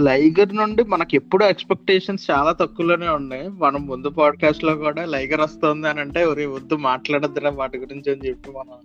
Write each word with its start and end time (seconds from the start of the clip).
లైగర్ 0.00 0.56
నుండి 0.56 0.82
మనకి 0.82 1.16
ఎప్పుడు 1.16 1.44
ఎక్స్పెక్టేషన్స్ 1.44 2.30
చాలా 2.30 2.52
తక్కువలోనే 2.52 3.08
ఉన్నాయి. 3.08 3.48
మనం 3.48 3.86
ముందు 3.86 4.08
పాడ్కాస్ట్లో 4.08 4.74
కూడా 4.74 5.04
లైగర్ 5.04 5.40
వస్తుంది 5.40 5.88
అని 5.88 6.00
అంటే 6.00 6.24
ఒరే 6.24 6.46
వద్దు 6.46 6.74
మాట్లాడద్దురా 6.74 7.50
వాటి 7.50 7.78
గురించి 7.78 8.12
అని 8.12 8.28
చెప్పి 8.28 8.50
మనం 8.50 8.76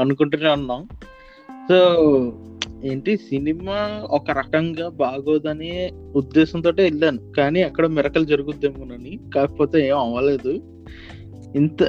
అనుకుంటూనే 0.00 0.50
ఉన్నాం. 0.50 0.88
సో 1.68 1.78
ఏంటి 2.84 3.16
సినిమా 3.16 3.78
ఒక 4.10 4.30
రకంగా 4.30 4.88
బాగోదనే 4.88 5.90
ఉద్దేశంతో 6.16 6.70
వెళ్ళాను. 6.70 7.32
కానీ 7.36 7.62
అక్కడ 7.62 7.86
మిరకలు 7.86 8.24
జరుగుద్దేమోనని 8.24 9.20
కాకపోతే 9.34 9.88
ఏం 9.88 9.98
అవ్వలేదు. 9.98 10.52
ఇంత 11.56 11.82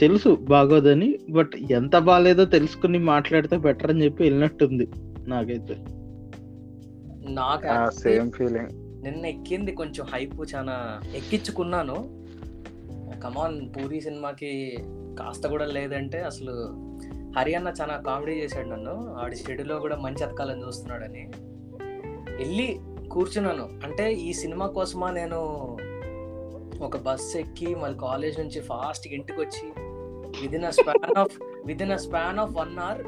తెలుసు 0.00 0.28
బాగోదని 0.48 1.18
బట్ 1.30 1.52
ఎంత 1.70 1.96
బాగాలేదో 1.98 2.44
తెలుసుకుని 2.44 2.98
మాట్లాడితే 2.98 3.56
బెటర్ 3.56 3.90
అని 3.90 4.04
చెప్పి 4.04 4.22
వెళ్ళినట్టుంది 4.22 4.88
నాకైతే. 5.28 5.76
నాకు 7.28 7.98
సేమ్ 7.98 8.32
ఫీలింగ్ 8.32 9.02
నిన్న 9.02 9.26
ఎక్కింది 9.26 9.72
కొంచెం 9.72 10.06
హైప్ 10.06 10.54
చాలా. 10.54 11.00
ఎక్కించుకున్నాను. 11.14 11.94
కమాన్ 13.22 13.68
పూరి 13.68 14.00
సినిమాకి 14.00 14.78
కాస్త 15.18 15.46
కూడా 15.46 15.66
లేదంటే 15.66 16.22
అసలు 16.22 16.52
హరియాణ 17.38 17.72
చాలా 17.80 18.02
కామెడీ 18.06 18.32
చేశాడు 18.32 18.68
నన్ను. 18.68 19.14
ఆడి 19.14 19.36
షెడ్యూల్లో 19.36 19.78
కూడా 19.78 19.96
మంచి 19.96 20.24
ఎతకాలని 20.24 20.66
చూస్తున్నాడని. 20.66 21.30
వెళ్ళి 22.36 22.80
కూర్చున్నాను. 23.10 23.68
అంటే 23.84 24.12
ఈ 24.12 24.32
సినిమా 24.32 24.66
కోసమా 24.66 25.10
నేను 25.10 25.36
ఒక 26.80 26.96
బస్ 26.96 27.36
ఎక్కి 27.36 27.74
మళ్ళీ 27.74 27.98
కాలేజ్ 27.98 28.40
నుంచి 28.40 28.60
ఫాస్ట్ 28.60 29.06
ఇంటికి 29.06 29.40
వచ్చి 29.40 29.72
within 30.42 30.64
a 30.64 30.70
span 30.70 31.18
of 31.18 31.38
within 31.66 31.92
a 31.92 31.96
span 31.96 32.38
of 32.38 32.54
one 32.54 32.78
hour 32.78 33.02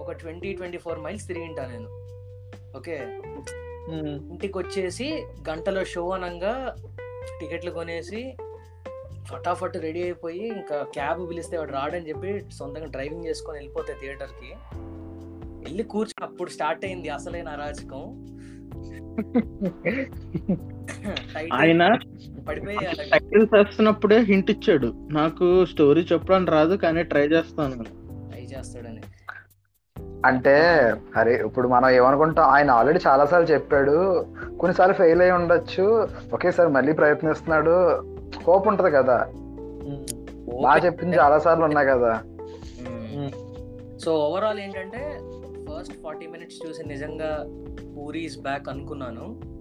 ఒక 0.00 0.12
ట్వంటీ 0.12 0.52
ట్వంటీ 0.52 0.78
ఫోర్ 0.78 1.00
మైల్స్ 1.00 1.28
తిరిగింటా 1.28 1.66
నేను. 1.66 2.06
ఓకే 2.76 3.06
ఇంటికి 3.90 4.58
వచ్చేసి 4.58 5.24
గంటలో 5.50 5.84
షో 5.84 6.08
అనంగా 6.08 6.76
టికెట్లు 7.40 7.70
కొనేసి 7.70 8.36
ఫటాఫట్ 9.30 9.76
రెడీ 9.76 10.02
అయిపోయి 10.02 10.48
ఇంకా 10.48 10.82
క్యాబ్ 10.82 11.30
పిలిస్తే 11.30 11.58
వాడు 11.58 11.72
రాడని 11.72 12.08
చెప్పి 12.08 12.44
సొంతంగా 12.54 12.86
డ్రైవింగ్ 12.86 13.26
చేసుకొని 13.26 13.58
వెళ్ళిపోతే 13.58 13.92
థియేటర్కి. 14.00 14.50
వెళ్ళి 15.64 15.82
కూర్చొని 15.82 16.26
అప్పుడు 16.26 16.50
స్టార్ట్ 16.50 16.84
అయింది 16.84 17.08
అసలైన 17.08 17.48
అరాచకం 17.48 18.26
ఆయన 21.52 21.98
పడిపోయి 22.48 22.78
టైటిల్ 23.12 23.46
చేస్తున్నప్పుడే 23.56 24.18
హింట్ 24.18 24.50
ఇచ్చాడు. 24.50 24.94
నాకు 25.10 25.64
స్టోరీ 25.64 26.06
చెప్పడానికి 26.12 26.50
రాదు 26.50 26.74
కానీ 26.74 27.02
ట్రై 27.02 27.26
చేస్తాను. 27.26 27.84
ట్రై 28.30 28.42
చేస్తాడని. 28.42 29.00
అంటే 30.24 30.56
అరే 31.16 31.34
ఇప్పుడు 31.34 31.68
మనం 31.68 31.90
ఏమనుకుంటాం 31.90 32.44
ఆయన 32.44 32.70
ఆల్రెడీ 32.70 33.00
చాలా 33.06 33.26
సార్లు 33.26 33.48
చెప్పాడు 33.48 34.26
కొన్నిసార్లు 34.60 34.94
ఫెయిల్ 34.94 35.22
అయి 35.22 35.30
ఉండొచ్చు 35.30 36.08
ఒకేసారి 36.32 36.68
మళ్ళీ 36.68 36.92
ప్రయత్నిస్తున్నాడు 36.92 38.04
హోప్ 38.42 38.68
ఉంటది 38.68 38.90
కదా. 38.90 39.26
బాగా 40.62 40.76
చెప్పింది 40.76 41.16
చాలా 41.16 41.38
సార్లు 41.38 41.64
ఉన్నాయి 41.64 41.88
కదా. 41.88 42.22
సో 44.04 44.16
ఓవరాల్ 44.16 44.58
ఏంటంటే 44.58 45.20
ఫస్ట్ 45.68 46.02
ఫార్టీ 46.02 46.26
మినిట్స్ 46.26 46.68
చూసి 46.68 46.88
నిజంగా 46.88 47.46
పూరి 47.96 48.24
ఇస్ 48.24 48.38
బ్యాక్ 48.38 48.68
అనుకున్నాను. 48.68 49.56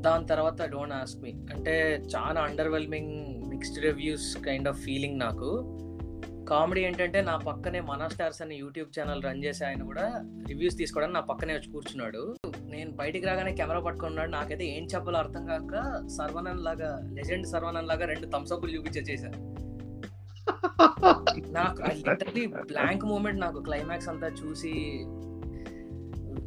దాని 0.00 0.26
తర్వాత 0.26 0.62
డోంట్ 0.62 0.94
ఆస్క్ 0.94 1.22
మీ 1.22 1.30
అంటే 1.30 2.02
చాలా 2.16 2.40
underwhelming 2.40 3.42
mixed 3.48 3.84
reviews 3.84 4.36
kind 4.44 4.68
of 4.68 4.78
feeling 4.78 5.18
నాకు. 5.18 5.73
కామెడీ 6.48 6.80
ఏంటంటే 6.80 7.20
నా 7.20 7.36
పక్కనే 7.36 7.80
మన 7.80 8.08
స్టార్స్ 8.08 8.42
అనే 8.42 8.56
యూట్యూబ్ 8.56 9.00
ఛానల్ 9.00 9.22
రన్ 9.22 9.44
చేసే 9.44 9.64
ఆయన 9.64 9.82
కూడా 9.82 10.24
రివ్యూస్ 10.48 10.76
తీసుకోవడానికి 10.76 11.14
నా 11.14 11.20
పక్కనే 11.20 11.54
వచ్చి 11.54 11.72
కూర్చున్నాడు. 11.72 12.36
నేను 12.70 12.90
బయటికి 12.90 13.26
రాగానే 13.26 13.54
కెమెరా 13.54 13.80
పట్టుకున్నాడు 13.80 14.30
నాకైతే 14.30 14.66
ఏం 14.66 14.84
చెప్పాలో 14.84 15.18
అర్థం 15.18 15.46
కాక 15.46 16.06
సర్వనన్ 16.06 16.60
లాగా 16.60 17.00
లెజెండ్ 17.12 17.46
సర్వనన్ 17.46 17.88
లాగా 17.88 18.06
రెండు 18.06 18.26
థమ్స్అప్లు 18.26 18.70
చూపించేసారు 18.70 19.54
నాకు 21.50 21.82
లిటరలీ 21.82 22.46
బ్లాంక్ 22.46 23.04
మూమెంట్ 23.04 23.40
నాకు 23.40 23.62
క్లైమాక్స్ 23.62 24.08
అంతా 24.08 24.26
చూసి 24.26 24.72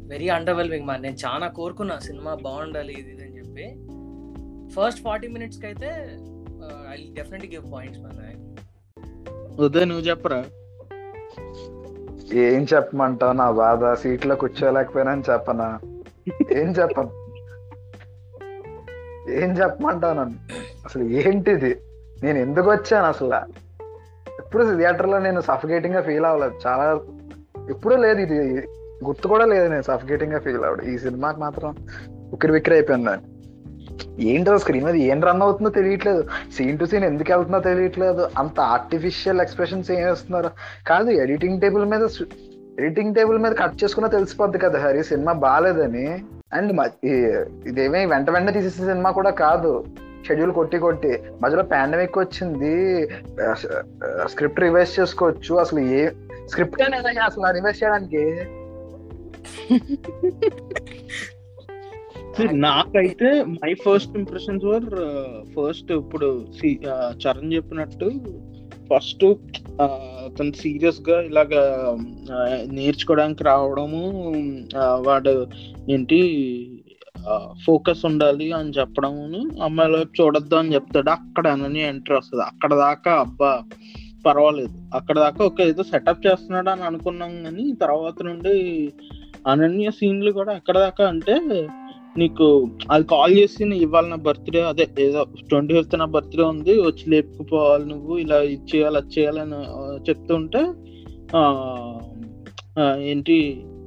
వెరీ 0.06 0.28
అండర్వెల్మింగ్ 0.28 0.86
మా 0.86 0.96
నేను 0.96 1.16
చాలా 1.16 1.48
కోరుకున్నా 1.48 1.98
సినిమా 1.98 2.34
బాగుండాలి 2.34 2.92
ఇది 2.92 3.24
అని 3.24 3.38
చెప్పి. 3.38 3.66
ఫస్ట్ 4.74 5.02
ఫార్టీ 5.02 5.28
మినిట్స్కి 5.28 5.66
అయితే 5.66 5.90
ఐ 6.88 7.12
డెఫినెట్ 7.12 7.46
గివ్ 7.46 7.72
పాయింట్స్ 7.72 8.02
మన 8.02 8.27
ఉదయ్ 9.58 9.88
నువ్వు 9.88 10.04
చెప్పరా? 10.04 10.44
ఏం 12.32 12.66
చెప్పమంటావు? 12.74 13.32
నా 13.32 13.50
బాధ. 13.50 13.94
సీట్లో 13.94 14.36
కూర్చోలేకపోయినా 14.36 15.22
చెప్పనా? 15.32 15.80
ఏం 16.52 16.70
చెప్పను 16.70 17.10
ఏం 19.30 19.50
చెప్పమంటావు 19.50 20.14
నన్ను? 20.14 20.36
అసలు 20.84 21.02
ఏంటిది? 21.02 21.80
నేను 22.22 22.38
ఎందుకు 22.38 22.70
వచ్చాను 22.70 23.06
అసలు? 23.06 23.34
ఎప్పుడు 24.38 24.76
థియేటర్లో 24.76 25.18
నేను 25.18 25.40
సఫికేటింగ్గా 25.40 26.02
ఫీల్ 26.02 26.24
అవ్వలేదు. 26.24 26.54
చాలా 26.66 27.00
ఎప్పుడూ 27.70 27.96
లేదు 27.96 28.20
ఇది. 28.20 28.68
గుర్తు 29.04 29.28
కూడా 29.28 29.44
లేదు 29.44 29.68
నేను 29.68 29.82
సఫికేటింగ్గా 29.82 30.38
ఫీల్ 30.38 30.64
అవ్వడం. 30.64 30.84
ఈ 30.84 30.98
సినిమాకి 30.98 31.40
మాత్రం 31.40 31.76
ఉక్కిరి 32.32 32.52
విక్కిరి 32.52 32.76
అయిపోయింది 32.76 33.06
దాన్ని 33.06 33.37
ఏంటో 34.20 34.58
స్క్రీన్ 34.58 34.84
మీద 34.84 34.94
ఏం 34.94 35.22
రన్ 35.22 35.42
అవుతుందో 35.42 35.70
తెలియట్లేదు. 35.70 36.24
సీన్ 36.56 36.78
టు 36.78 36.84
సీన్ 36.84 37.04
ఎందుకు 37.04 37.32
వెళ్తుందో 37.32 37.58
తెలియట్లేదు. 37.58 38.28
అంత 38.38 38.60
ఆర్టిఫిషియల్ 38.60 39.40
ఎక్స్ప్రెషన్స్ 39.40 39.90
ఏం 39.90 40.06
వేస్తున్నారు 40.06 40.50
కాదు 40.86 41.10
ఎడిటింగ్ 41.10 41.60
టేబుల్ 41.60 41.84
మీద 41.84 42.08
ఎడిటింగ్ 42.78 43.14
టేబుల్ 43.14 43.38
మీద 43.38 43.52
కట్ 43.52 43.84
చేసుకున్నా 43.84 44.08
తెలిసిపోద్ది 44.08 44.58
కదా 44.58 44.78
హరి. 44.78 45.04
సినిమా 45.04 45.32
బాగాలేదని 45.32 46.22
అండ్ 46.52 47.06
ఇదేమీ 47.66 48.04
వెంట 48.04 48.30
వెంటనే 48.30 48.52
తీసేసిన 48.52 48.84
సినిమా 48.84 49.10
కూడా 49.10 49.30
కాదు. 49.30 49.84
షెడ్యూల్ 50.26 50.52
కొట్టి 50.52 50.78
కొట్టి. 50.78 51.22
మధ్యలో 51.42 51.62
పాండమిక్ 51.62 52.18
వచ్చింది. 52.18 53.06
స్క్రిప్ట్ 54.28 54.60
రివైజ్ 54.60 55.00
చేసుకోవచ్చు. 55.00 55.54
అసలు 55.54 55.80
ఏ 55.80 56.08
స్క్రిప్ట్ 56.48 56.82
అనేది 56.82 57.20
అసలు 57.20 57.52
రివైజ్ 57.52 57.84
చేయడానికి? 57.84 58.24
నాకైతే 62.44 63.44
my 63.44 63.74
first 63.74 64.16
impressions 64.16 64.64
were 64.64 64.84
first 65.56 65.92
ఇప్పుడు 65.92 66.46
చరణ్ 66.68 67.52
చెప్పినట్టు 67.52 68.10
ఫస్ట్ 68.90 69.36
తను 70.38 70.52
సీరియస్గా 70.52 71.22
ఇలాగ 71.22 71.54
నేర్చుకోవడానికి 72.72 73.44
రావడము 73.44 74.32
వాడు 74.76 75.46
ఏంటి 75.90 76.20
ఫోకస్ 77.64 78.04
ఉండాలి 78.04 78.52
అని 78.52 78.70
చెప్పడము 78.70 79.62
అమ్మాయిల 79.62 79.96
వైపు 79.96 80.22
చూడొద్దు 80.22 80.54
అని 80.54 80.74
చెప్తాడు. 80.74 81.10
అక్కడ 81.10 81.48
అనని 81.48 81.80
ఎంట్రీ 81.80 82.16
వస్తుంది. 82.16 82.44
అక్కడ 82.44 82.74
దాకా 82.74 83.12
అబ్బా 83.12 83.62
పర్వాలేదు. 84.26 84.72
అక్కడ 84.94 85.18
దాకా 85.18 85.44
ఒక 85.44 85.60
ఏదో 85.60 85.82
సెటప్ 85.82 86.26
చేస్తున్నాడు 86.26 86.70
అని 86.70 86.82
అనుకున్నాం 86.82 87.42
కానీ 87.42 87.72
తర్వాత 87.72 88.22
నుండి 88.22 88.92
అనన్య 89.46 89.90
సీన్లు 89.90 90.32
కూడా 90.32 90.52
అక్కడ 90.52 90.78
దాకా 90.78 91.08
అంటే 91.08 91.34
నీకు 92.20 92.46
అది 92.90 93.04
కాల్ 93.12 93.32
చేసి 93.38 93.64
ఇవాళ 93.84 94.06
నా 94.06 94.18
బర్త్డే 94.26 94.60
అదే 94.62 94.84
ఏదో 95.06 95.22
ట్వంటీ 95.50 95.74
ఫిఫ్త్ 95.74 95.96
నా 95.98 96.06
బర్త్డే 96.14 96.44
ఉంది 96.52 96.74
వచ్చి 96.80 97.04
లేపుకుపోవాలి 97.12 97.84
నువ్వు 97.84 98.18
ఇలా 98.18 98.38
ఇది 98.54 98.66
చేయాలి 98.72 98.96
అది 98.96 99.12
చేయాలని 99.16 99.60
చెప్తుంటే 100.08 100.62
ఏంటి 103.10 103.36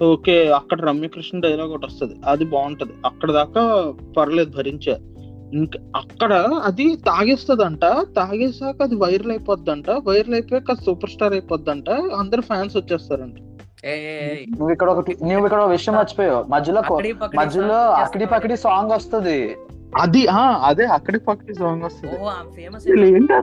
ఓకే 0.04 0.36
అక్కడ 0.60 0.80
రమ్యకృష్ణ 0.82 1.40
డైలాగ్ 1.40 1.74
ఒకటి 1.74 1.86
వస్తుంది 1.86 2.16
అది 2.26 2.46
బాగుంటది 2.46 2.94
అక్కడ 3.06 3.32
దాకా 3.32 3.62
పర్లేదు 4.18 4.52
భరించే. 4.58 4.96
ఇంకా 5.54 5.80
అక్కడ 5.96 6.34
అది 6.64 6.86
తాగేస్తుందంట 7.08 7.86
తాగేసాక 8.18 8.78
అది 8.82 8.96
వైరల్ 8.96 9.32
అయిపోద్దంట 9.32 9.90
వైరల్ 10.08 10.34
అయిపోయాక 10.34 10.72
అది 10.72 10.84
సూపర్ 10.86 11.10
స్టార్ 11.10 11.34
అయిపోద్దంట 11.34 11.90
అందరు 12.22 12.42
ఫ్యాన్స్ 12.42 12.78
వచ్చేస్తారంట. 12.78 13.38
నువ్వు 13.86 14.70
ఇక్కడ 14.70 14.90
ఒకటి 14.90 15.18
నువ్వు 15.24 15.46
ఇక్కడ 15.46 15.60
ఒక 15.60 15.70
విషయం 15.70 15.96
మర్చిపోయావు. 15.96 16.44
మధ్యలో 16.44 16.82
మధ్యలో 17.38 17.80
అక్కడి 17.92 18.26
పక్కడి 18.26 18.58
సాంగ్ 18.58 18.92
వస్తుంది. 18.92 19.58
అది 19.98 20.28
ఆ 20.28 20.42
అదే 20.66 20.86
అక్కడి 20.86 21.20
పక్కడి 21.20 21.54
సాంగ్ 21.54 21.84
వస్తుంది. 21.84 22.16
ఓ 22.22 22.26
ఆ 22.26 22.44
ఫేమస్ 22.56 22.88
ఏంటి 22.88 23.34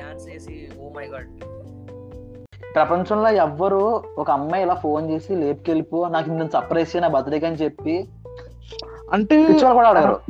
డాన్స్ 0.00 0.28
చేసి 0.28 0.68
ఓ 0.80 0.88
మై 0.96 1.06
గాడ్. 1.06 1.30
ప్రపంచంలో 2.74 3.30
ఎవ్వరు 3.30 4.02
ఒక 4.18 4.30
అమ్మాయి 4.30 4.64
ఇలా 4.64 4.74
ఫోన్ 4.74 5.10
చేసి 5.10 5.34
లేపుకెళ్ళిపో 5.34 6.08
నాకు 6.08 6.30
ఇంత 6.32 6.52
సర్ప్రైజ్ 6.52 6.96
నా 6.96 7.08
బర్త్డేకి 7.08 7.46
అని 7.46 7.56
చెప్పి 7.56 8.08
అంటే 9.12 9.36
కూడా 9.72 9.88
అడగరు. 9.88 10.20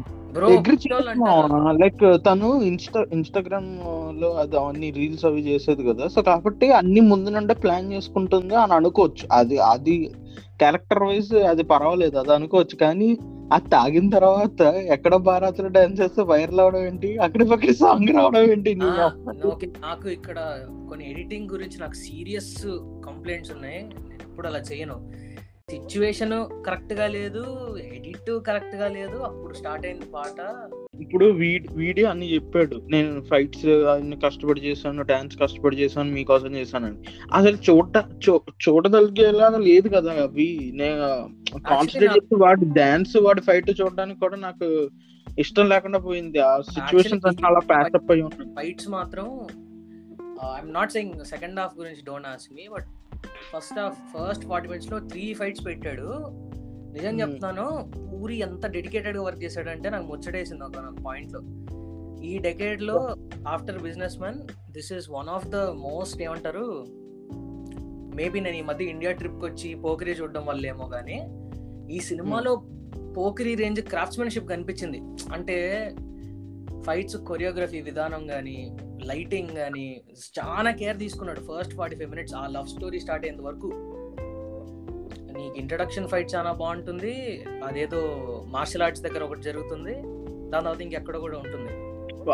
లైక్ 1.80 2.24
తను 2.26 2.62
ఇన్స్టా 2.62 3.04
ఇన్స్టాగ్రామ్లో 3.12 4.30
అది 4.34 4.56
అవన్నీ 4.56 4.90
రీల్స్ 4.90 5.24
అవి 5.24 5.40
చేసేది 5.40 5.84
కదా. 5.84 6.08
సో 6.08 6.22
కాబట్టి 6.22 6.72
అన్ని 6.72 7.00
ముందు 7.00 7.30
నుండే 7.30 7.54
ప్లాన్ 7.54 7.92
చేసుకుంటుంది 7.92 8.54
అని 8.54 8.72
అనుకోవచ్చు. 8.74 9.28
అది 9.32 9.58
అది 9.58 10.10
క్యారెక్టర్ 10.58 11.02
వైజ్ 11.02 11.34
అది 11.34 11.62
పర్వాలేదు 11.62 12.18
అది 12.18 12.32
అనుకోవచ్చు. 12.34 12.76
కానీ 12.76 13.18
అది 13.52 13.68
తాగిన 13.68 14.10
తర్వాత 14.10 14.60
ఎక్కడ 14.62 15.14
భారత్ 15.14 15.68
డాన్స్ 15.68 16.00
చేస్తే 16.00 16.22
వైరల్ 16.22 16.60
అవడం 16.60 16.86
ఏంటి? 16.86 17.18
అక్కడి 17.18 17.44
పక్కన 17.44 17.72
సాంగ్ 17.72 18.08
రావడం 18.08 18.42
ఏంటి? 18.42 18.74
నాకు 18.74 20.08
ఇక్కడ 20.08 20.58
కొన్ని 20.88 21.10
ఎడిటింగ్ 21.10 21.50
గురించి 21.50 21.80
నాకు 21.80 21.92
సీరియస్ 21.92 22.66
కంప్లైంట్స్ 23.06 23.52
ఉన్నాయి. 23.52 23.82
నేను 23.82 24.22
ఎప్పుడు 24.22 24.46
అలా 24.46 24.58
చేయను. 24.58 25.29
సిచ్యువేషన్ 25.70 26.64
కరెక్ట్గా 26.66 27.06
లేదు 27.06 27.76
ఎడిట్ 27.94 28.44
కరెక్ట్గా 28.46 28.88
లేదు 28.88 29.16
అప్పుడు 29.16 29.54
స్టార్ట్ 29.54 29.86
అయింది 29.86 30.06
పాట. 30.14 30.70
ఇప్పుడు 31.00 31.26
వీడి 31.26 31.68
వీడియో 31.72 32.08
అన్ని 32.08 32.34
చెప్పాడు. 32.34 32.82
నేను 32.90 33.20
ఫైట్స్ 33.20 33.66
అన్ని 33.66 34.20
కష్టపడి 34.20 34.60
చేశాను 34.60 35.02
డాన్స్ 35.02 35.38
కష్టపడి 35.38 35.76
చేశాను 35.76 36.12
మీకోసం 36.12 36.54
చేశానని. 36.54 36.96
అసలు 37.32 37.56
చూడ 37.56 38.02
చూ- 38.30 38.52
చూడగలిగేలాగా 38.68 39.58
లేదు 39.58 39.88
కదా 39.88 40.22
అవి. 40.22 40.72
నేను 40.74 40.98
కాన్సన్ట్రేట్ 41.58 42.12
చేసి 42.12 42.34
వాడి 42.34 42.64
డాన్స్ 42.64 43.16
వాడి 43.16 43.40
ఫైట్ 43.40 43.70
చూడడానికి 43.80 44.20
కూడా 44.20 44.36
నాకు 44.36 44.88
ఇష్టం 45.38 45.68
లేకుండా 45.68 45.98
పోయింది. 45.98 46.38
ఆ 46.38 46.60
సిచ్యువేషన్ 46.60 47.20
చాలా 47.26 47.58
ప్యాకప్ 47.58 48.12
అయి 48.12 48.22
ఉన్నాయి 48.22 48.66
ఫైట్స్ 48.66 48.88
మాత్రం 48.88 49.46
I'm 50.56 50.72
not 50.72 50.92
saying 50.92 51.24
second 51.24 51.60
half 51.60 51.78
గురించి 51.78 52.02
don't 52.04 52.26
ask 52.26 52.48
me 52.54 52.68
but 52.72 52.84
first 53.52 53.80
first 54.12 54.44
forty 54.44 54.68
మినిట్స్లో 54.68 54.98
త్రీ 54.98 55.34
ఫైట్స్ 55.34 55.66
పెట్టాడు. 55.66 56.08
నిజం 56.92 57.10
Hmm. 57.10 57.20
చెప్తున్నాను 57.20 57.90
పూరి 58.10 58.36
ఎంత 58.36 58.66
డెడికేటెడ్గా 58.66 59.22
వర్క్ 59.22 59.42
చేశాడంటే 59.44 59.90
నాకు 59.90 60.06
ముచ్చటేసింది 60.06 60.64
ఒక 60.64 61.02
పాయింట్లో 61.04 61.40
ఈ 62.22 62.38
డెకేడ్లో 62.38 63.16
after 63.48 63.82
businessman 64.18 64.40
this 64.70 64.92
is 64.92 65.10
one 65.10 65.28
of 65.28 65.48
the 65.48 65.56
most 65.56 66.22
ఏమంటారు 66.22 66.86
మేబీ 68.14 68.40
నేను 68.40 68.56
ఈ 68.56 68.60
మధ్య 68.60 68.84
ఇండియా 68.84 69.12
ట్రిప్కి 69.12 69.44
వచ్చి 69.46 69.74
పోకరీ 69.74 70.10
చూడడం 70.10 70.46
వల్ల 70.46 70.66
ఏమో 70.66 70.86
కానీ 70.86 71.18
ఈ 71.96 72.00
సినిమాలో 72.00 72.62
పోకరీ 73.16 73.54
రేంజ్ 73.54 73.80
క్రాఫ్ట్స్మెన్షిప్ 73.80 74.48
కనిపించింది. 74.48 75.00
అంటే 75.32 75.56
ఫైట్స్ 76.86 77.16
కొరియోగ్రఫీ 77.30 77.80
విధానం 77.88 78.22
కానీ 78.26 78.58
లైటింగ్ 79.10 79.52
కానీ 79.60 79.86
చాలా 80.38 80.70
కేర్ 80.80 80.98
తీసుకున్నాడు 80.98 81.40
ఫస్ట్ 81.48 81.74
ఫార్టీ 81.78 81.96
ఫైవ్ 81.96 82.10
మినిట్స్ 82.14 82.34
ఆ 82.40 82.42
లవ్ 82.56 82.68
స్టోరీ 82.74 83.00
స్టార్ట్ 83.04 83.24
అయ్యేంత 83.26 83.44
వరకు 83.48 83.68
నీకు 85.36 85.54
ఇంట్రడక్షన్ 85.62 86.08
ఫైట్ 86.08 86.34
చాలా 86.34 86.50
బాగుంటుంది. 86.62 87.12
అదేదో 87.64 88.00
మార్షల్ 88.54 88.84
ఆర్ట్స్ 88.86 89.04
దగ్గర 89.06 89.22
ఒకటి 89.24 89.42
జరుగుతుంది. 89.48 89.94
దాని 90.50 90.64
తర్వాత 90.64 90.82
ఇంకెక్కడ 90.86 91.16
కూడా 91.26 91.38
ఉంటుంది. 91.44 91.72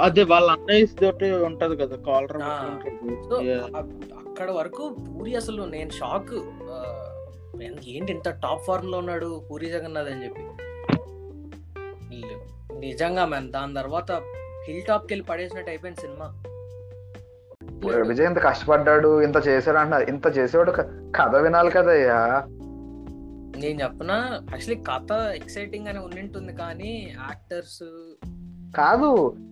అదే 0.06 0.22
వాళ్ళ 0.32 0.48
అన్నయ్య 0.50 0.86
తోటి 1.00 1.26
ఉంటది 1.48 1.74
కదా 1.76 1.96
కాలర్ 2.06 2.36
అక్కడ 4.30 4.48
వరకు 4.60 4.84
పూరి 5.06 5.32
అసలు 5.36 5.62
నేను 5.74 5.92
షాక్ 6.00 6.34
ఏంటి 7.92 8.10
ఇంత 8.14 8.28
టాప్ 8.44 8.64
ఫార్మ్లో 8.66 8.96
ఉన్నాడు 9.02 9.28
పూరి 9.50 9.68
జగన్నాథ్ 9.74 10.10
అని 10.12 10.24
చెప్పి. 10.24 10.42
నిజంగా 12.78 13.26
మ్యాన్ 13.26 13.52
దాని 13.52 13.74
తర్వాత 13.74 14.12
హిల్ 14.66 14.86
టాప్కి 14.88 15.14
వెళ్ళి 15.14 15.26
పడేసినట్టు 15.26 15.70
అయిపోయింది 15.70 16.00
సినిమా. 16.00 16.26
విజయ్ 18.02 18.26
ఇంత 18.26 18.42
కష్టపడ్డాడు 18.42 19.22
ఇంత 19.22 19.46
చేశాడు 19.46 19.78
అంట 19.78 20.08
ఇంత 20.08 20.38
చేసేవాడు 20.38 20.72
కథ 21.16 21.36
వినాలి 21.36 21.70
కదయ్యా 21.70 22.20
నేను 23.56 23.82
చెప్పనా 23.82 24.16
యాక్చువల్లీ 24.50 24.74
కథ 24.82 25.12
ఎక్సైటింగ్ 25.34 25.86
గానే 25.86 25.98
ఉండింటుంది 25.98 26.52
కానీ 26.52 27.14
యాక్టర్స్ 27.20 27.82
కాదు 28.76 29.08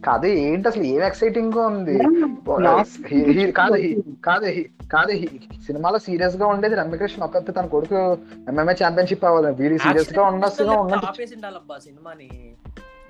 కథ 0.08 0.26
ఏంటి 0.26 0.68
అసలు 0.68 0.82
ఏం 0.84 1.02
ఎక్సైటింగ్గా 1.02 1.66
ఉంది? 1.66 1.94
కాదు 3.52 3.74
హీ- 3.74 4.02
కాదు 4.22 4.44
హీ- 4.46 4.68
కాదు 4.92 5.12
హీ- 5.12 5.30
సినిమాలో 5.66 5.98
సీరియస్గా 5.98 6.46
ఉండేది 6.46 6.74
రమ్యకృష్ణ 6.74 7.24
ఒక్కతే 7.24 7.52
తన 7.52 7.66
కొడుకు 7.66 8.00
ఎంఎంఏ 8.48 8.72
ఛాంపియన్షిప్ 8.72 9.24
అవ్వాలి 9.24 9.54
వీడి 9.54 9.78
సీరియస్గా 9.78 10.22
ఉన్నట్టు. 10.22 11.22
ఉండాలబ్బా 11.34 11.78
సినిమాని. 11.78 12.28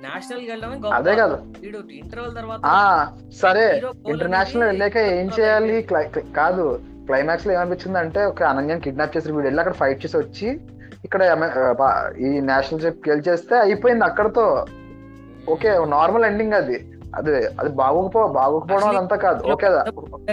నేషనల్ 0.03 0.49
వెళ్ళడమే 0.51 0.77
అదే 0.95 1.17
కదా. 1.17 1.37
వీడు 1.61 1.79
ఇంటర్వల్ 1.93 2.35
తర్వాత 2.35 2.61
ఆ 2.65 3.13
సరే. 3.43 3.83
ఇంటర్నేషనల్ 4.09 4.65
వెళ్ళాక 4.65 4.97
ఏం 4.97 5.31
చేయాలి? 5.41 5.83
కాదు 6.37 6.65
క్లైమాక్స్లో 7.07 7.53
ఏమనిపించింది 7.53 7.99
అంటే 7.99 8.25
ఒక 8.25 8.43
అనన్యని 8.43 8.81
కిడ్నాప్ 8.81 9.17
చేసి 9.17 9.33
వీడు 9.33 9.47
వెళ్ళి 9.47 9.61
అక్కడ 9.61 9.75
ఫైట్ 9.75 10.05
చేసి 10.05 10.17
వచ్చి 10.17 10.61
ఇక్కడ 11.05 11.23
ఈ 12.19 12.41
నేషనల్ 12.41 12.85
చెప్ 12.85 13.09
గెలిచేస్తే 13.09 13.57
అయిపోయింది 13.57 14.05
అక్కడతో. 14.05 14.67
ఓకే 15.51 15.79
నార్మల్ 15.87 16.25
ఎండింగ్ 16.25 16.53
అది. 16.53 16.87
అది 17.15 17.47
అది 17.47 17.69
బాగోకపో 17.69 18.27
బాగోకపోవడం 18.27 18.89
అదంతా 18.89 19.17
కాదు. 19.17 19.53
ఓకే 19.53 19.67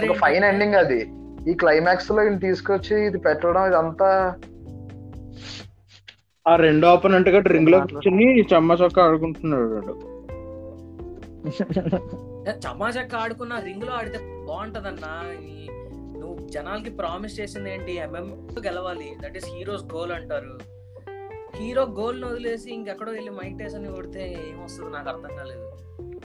ఒక 0.08 0.16
ఫైన్ 0.18 0.44
ఎండింగ్ 0.44 0.74
అది. 0.74 1.00
ఈ 1.48 1.54
క్లైమాక్స్లో 1.54 2.28
తీసుకొచ్చి 2.38 3.06
ఇది 3.06 3.18
పెట్టడం 3.18 3.66
ఇదంతా 3.66 4.34
ఆ 6.48 6.56
రెండో 6.56 6.94
ఓపెనెంట్గా 6.94 7.40
రింగ్లో 7.40 7.80
కూర్చొని 7.80 8.40
చెమ్మ 8.40 8.72
చొక్క 8.72 9.00
ఆడుకుంటున్నాడు 9.00 9.62
వాడు. 9.62 9.92
చమాచక్క 12.50 13.14
ఆడుకున్న 13.14 13.58
రింగ్లో 13.58 13.92
ఆడితే 13.92 14.18
బాగుంటదన్నా. 14.48 15.22
నువ్వు 16.20 16.48
జనాలకి 16.48 16.90
ప్రామిస్ 16.90 17.40
చేసింది 17.40 17.74
ఏంటి? 17.74 17.92
ఎంఎం 17.96 18.48
గెలవాలి. 18.66 19.16
దట్ 19.20 19.36
ఈస్ 19.36 19.46
హీరోస్ 19.46 19.84
గోల్ 19.84 20.12
అంటారు. 20.12 20.58
హీరో 21.56 21.82
గోల్ను 21.82 22.28
వదిలేసి 22.28 22.70
ఇంకెక్కడో 22.70 23.12
వెళ్ళి 23.12 23.30
మైక్ 23.30 23.58
టేసన్ 23.58 23.94
కొడితే 23.94 24.36
ఏమొస్తుంది 24.50 24.92
నాకు 24.92 25.08
అర్థం 25.08 25.36
కాలేదు. 25.36 25.72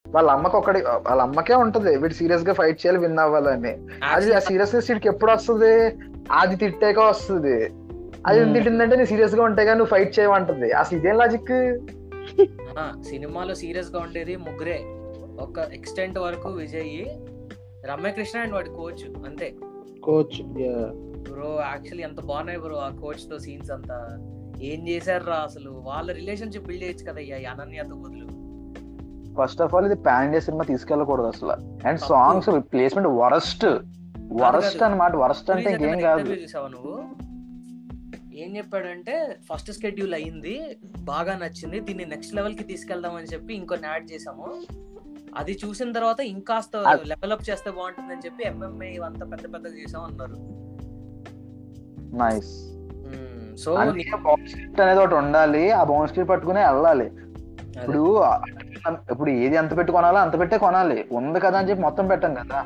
వాళ్ళ 0.08 0.31
అమ్మకి 0.31 0.56
ఒకటి 0.56 0.81
వాళ్ళ 0.81 1.22
అమ్మకే 1.22 1.54
ఉంటది. 1.54 1.98
వీడు 1.98 2.14
సీరియస్గా 2.14 2.54
ఫైట్ 2.54 2.86
చేయాలి 2.86 3.00
విన్ 3.00 3.19
అవ్వాలని. 3.19 3.78
అది 4.04 4.34
ఆ 4.34 4.40
సీరియస్నెస్ 4.40 4.92
వీడికి 4.92 5.08
ఎప్పుడు 5.08 5.31
వస్తుంది? 5.31 5.98
అది 6.31 6.56
తిట్టాక 6.56 7.00
వస్తుంది. 7.00 7.72
అది 8.27 8.39
Hmm. 8.39 8.53
తిట్టిందంటే 8.53 8.95
నీ 8.95 9.06
సీరియస్గా 9.06 9.44
ఉంటే 9.44 9.65
కానీ 9.65 9.77
నువ్వు 9.77 9.91
ఫైట్ 9.91 10.19
చేయమంటది 10.19 10.71
అసలు 10.74 10.97
ఇదేం 11.00 11.18
లాజిక్ 11.18 11.51
ఆ, 12.77 12.83
సినిమాలో 13.03 13.56
సీరియస్గా 13.56 14.00
ఉండేది 14.00 14.35
ముగ్గురే. 14.38 14.77
ఒక 15.39 15.59
ఎక్స్టెంట్ 15.74 16.19
వరకు 16.19 16.50
విజయ్ 16.53 16.91
రమ్యకృష్ణ 17.85 18.39
అండ్ 18.39 18.53
వాడి 18.53 18.69
కోచ్ 18.69 19.03
అంతే. 19.25 19.47
కోచ్ 20.03 20.38
బ్రో 21.27 21.51
యాక్చువల్లీ 21.63 22.03
ఎంత 22.03 22.19
బాగున్నాయి 22.21 22.59
బ్రో 22.59 22.75
ఆ 22.77 22.89
కోచ్తో 23.01 23.39
సీన్స్ 23.39 23.71
అంతా. 23.71 23.97
ఏం 24.62 24.88
చేశారు 24.88 25.23
రా 25.23 25.38
అసలు? 25.41 25.71
వాళ్ళ 25.85 26.12
రిలేషన్షిప్ 26.12 26.68
బిల్డ్ 26.68 26.83
చేయొచ్చు 26.83 27.06
కదా 27.06 27.21
ఈ 27.21 27.45
అనన్యతో 27.45 27.95
బదులు 27.95 28.25
ఫస్ట్ 29.35 29.62
ఆఫ్ 29.62 29.75
ఆల్ 29.75 29.85
ఇది 29.85 29.95
పాన్ 30.01 30.25
ఇండియా 30.25 30.41
సినిమా 30.41 30.63
తీసుకెళ్ళకూడదు 30.63 31.27
అసలు. 31.27 31.56
And 31.88 32.00
songs 32.01 32.50
placement 32.71 33.09
worst 33.18 33.65
worst 34.41 34.83
అన్నమాట 34.83 35.15
వరస్ట్ 35.15 35.51
అంటే 35.51 35.69
ఇంకేం 35.71 36.00
కాదు. 36.01 36.23
నువ్వు? 36.68 36.95
ఏం 38.38 38.57
చెప్పాడంటే 38.57 39.38
ఫస్ట్ 39.54 39.72
స్కెడ్యూల్ 39.72 40.13
అయింది 40.13 40.78
బాగా 41.00 41.38
నచ్చింది 41.38 41.80
దీన్ని 41.80 42.06
నెక్స్ట్ 42.06 42.36
లెవెల్కి 42.36 42.63
తీసుకెళ్దాం 42.63 43.16
అని 43.16 43.25
చెప్పి 43.25 43.54
ఇంకొన్ని 43.54 43.88
యాడ్ 43.88 44.12
చేసాము 44.12 44.48
అది 45.38 45.60
చూసిన 45.66 45.92
తర్వాత 45.92 46.19
ఇంకాస్త 46.19 46.78
లెవెల్ 47.06 47.31
అప్ 47.31 47.50
చేస్తే 47.50 47.72
బాగుంటుంది 47.72 48.13
అని 48.13 48.22
చెప్పి 48.25 48.44
ఎంఎంఏ 48.44 48.89
ఇవంతా 48.89 49.25
పెద్ద 49.25 49.54
పెద్దగా 49.54 49.74
చేసాం 49.74 50.04
అన్నారు. 50.04 50.38
నైస్. 52.18 52.54
సో 53.63 53.75
అనేది 53.75 55.00
ఒకటి 55.00 55.16
ఉండాలి 55.16 55.72
ఆ 55.72 55.83
బౌన్స్ 55.83 56.11
స్క్రిప్ట్ 56.11 56.31
పట్టుకునే 56.31 56.64
వెళ్ళాలి. 56.66 57.06
ఇప్పుడు 57.80 58.23
ఇప్పుడు 59.11 59.30
ఏది 59.30 59.56
ఎంత 59.56 59.78
పెట్టి 59.78 59.94
కొనాలో 59.94 60.18
అంత 60.18 60.40
పెట్టే 60.40 60.57
కొనాలి. 60.57 61.07
ఉంది 61.11 61.40
కదా 61.40 61.59
అని 61.59 61.69
చెప్పి 61.69 61.81
మొత్తం 61.81 62.07
పెట్టాం 62.07 62.33
కదా. 62.33 62.66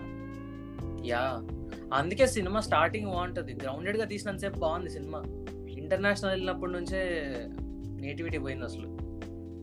యా. 1.05 1.41
అందుకే 1.93 2.27
సినిమా 2.27 2.59
స్టార్టింగ్ 2.59 3.07
బాగుంటది. 3.11 3.53
గ్రౌండెడ్గా 3.53 4.05
తీసినంతసేపు 4.05 4.59
బాగుంది 4.59 4.89
సినిమా. 4.89 5.23
ఇంటర్నేషనల్ 5.93 6.31
వెళ్ళినప్పటి 6.31 6.71
నుంచే 6.71 6.99
నేటివిటీ 8.01 8.37
పోయింది 8.37 8.65
అసలు. 8.65 8.87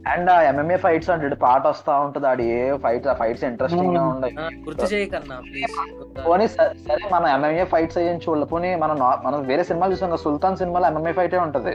అండ్ 0.09 0.31
ఆ 0.31 0.43
ఎంఎంఏ 0.43 0.77
ఫైట్స్ 0.77 1.11
అంటే 1.11 1.29
పాట 1.35 1.67
వస్తా 1.67 1.99
ఉంటది 2.01 2.27
ఆడి 2.27 2.45
ఏ 2.45 2.77
ఫైట్స్ 2.77 3.09
ఆ 3.09 3.13
ఫైట్స్ 3.13 3.45
ఇంట్రెస్టింగ్గా 3.45 4.07
ఉన్నాయి 4.07 4.37
ఆ, 4.41 4.49
గుర్తు 4.65 4.85
చేయకన్నా 4.85 5.41
ప్లీజ్ 5.41 6.27
పోనీ 6.27 6.49
స- 6.49 6.73
సరే 6.89 7.09
మన 7.13 7.27
ఎంఎంఏ 7.27 7.65
ఫైట్స్ 7.65 7.99
అయ్యని 7.99 8.19
చూడలే. 8.19 8.45
పోనీ 8.45 8.75
మనం 8.75 8.99
మనం 9.25 9.43
వేరే 9.43 9.65
సినిమాలు 9.65 9.93
చూసాం 9.93 10.09
కదా 10.09 10.17
సుల్తాన్ 10.17 10.57
సినిమాలో 10.57 10.87
ఎంఎంఏ 10.87 11.13
ఫైటే 11.13 11.39
ఉంటది. 11.39 11.75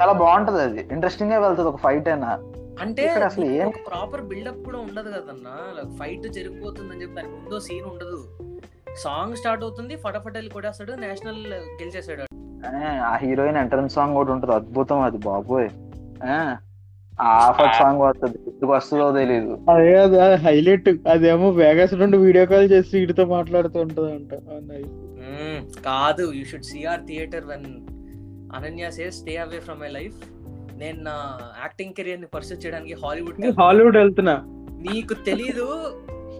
చాలా 0.00 0.12
బాగుంటది 0.12 0.62
అది. 0.62 0.88
ఇంట్రెస్టింగ్గా 0.92 1.38
వెళ్తుంది 1.38 1.68
ఒక 1.68 1.76
ఫైట్ 1.76 2.08
అయినా. 2.08 2.38
అంటే 2.80 3.04
ఇక్కడ 3.04 3.24
అసలు 3.24 3.44
ఏం- 3.44 3.68
ఒక 3.68 3.74
ప్రాపర్ 3.86 4.20
బిల్డప్ 4.20 4.64
కూడా 4.64 4.78
ఉండదు 4.78 5.08
కదన్నా. 5.08 5.56
ఫైట్ 5.98 6.28
జరిగిపోతుందని 6.28 7.02
చెప్పి 7.02 7.14
దాని 7.14 7.28
ముందో 7.28 7.60
సీన్ 7.60 7.84
ఉండదు. 7.84 8.24
సాంగ్ 8.96 9.36
స్టార్ట్ 9.36 9.62
అవుతుంది 9.64 9.96
ఫటాఫట్ 9.96 10.36
వెళ్ళి 10.36 10.52
కొడేస్తాడు 10.52 10.92
నేషనల్ 10.92 11.46
గెలిచేసాడు 11.52 12.22
ఆ, 12.62 12.70
ఆ 13.04 13.14
హీరోయిన్ 13.22 13.58
ఎంట్రన్స్ 13.60 13.96
సాంగ్ 13.96 14.16
ఒకటి 14.18 14.32
ఉంటది 14.34 14.52
అద్భుతం 14.56 15.00
అది 15.06 15.18
బాబోయ్. 15.24 15.68
ఆ, 16.26 16.36
ఆ 17.18 17.30
ఫట్ 17.56 17.74
సాంగ్ 17.78 18.02
వస్తుంది 18.04 18.36
ఎందుకు 18.44 18.70
వస్తుందో 18.72 19.06
తెలియదు 19.16 19.54
అదే 19.72 19.88
అది 20.02 20.36
హైలైట్ 20.44 20.88
అదేమో 21.12 21.48
వేగస్ 21.58 21.94
నుండి 22.00 22.18
వీడియో 22.22 22.44
కాల్ 22.50 22.68
చేసి 22.72 22.92
వీడితో 22.96 23.24
మాట్లాడుతూ 23.34 23.78
ఉంటది 23.86 24.10
అంట. 24.12 24.30
కాదు 25.86 26.24
you 26.36 26.44
should 26.50 26.68
see 26.68 26.80
our 26.86 27.02
theatre 27.06 27.46
when 27.50 27.66
Ananya 28.56 28.86
say 28.92 29.04
stay 29.16 29.34
away 29.42 29.60
from 29.66 29.80
my 29.80 29.90
life 29.92 30.16
నేను 30.76 30.98
నా 31.02 31.16
యాక్టింగ్ 31.60 31.94
కెరియర్ని 31.98 32.28
పర్సూ 32.32 32.54
చేయడానికి 32.56 32.94
హాలీవుడ్ 33.02 33.38
హాలీవుడ్ 33.60 33.98
వెళ్తున్నా. 33.98 34.36
నీకు 34.86 35.14
తెలీదు. 35.26 35.66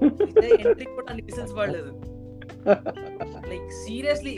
ఎంట్రీ 0.55 0.87
కూడా 0.93 1.13
విసిల్స్ 1.21 1.55
పడలేదు 1.59 1.91
లైక్ 3.51 3.69
సీరియస్లీ 3.83 4.35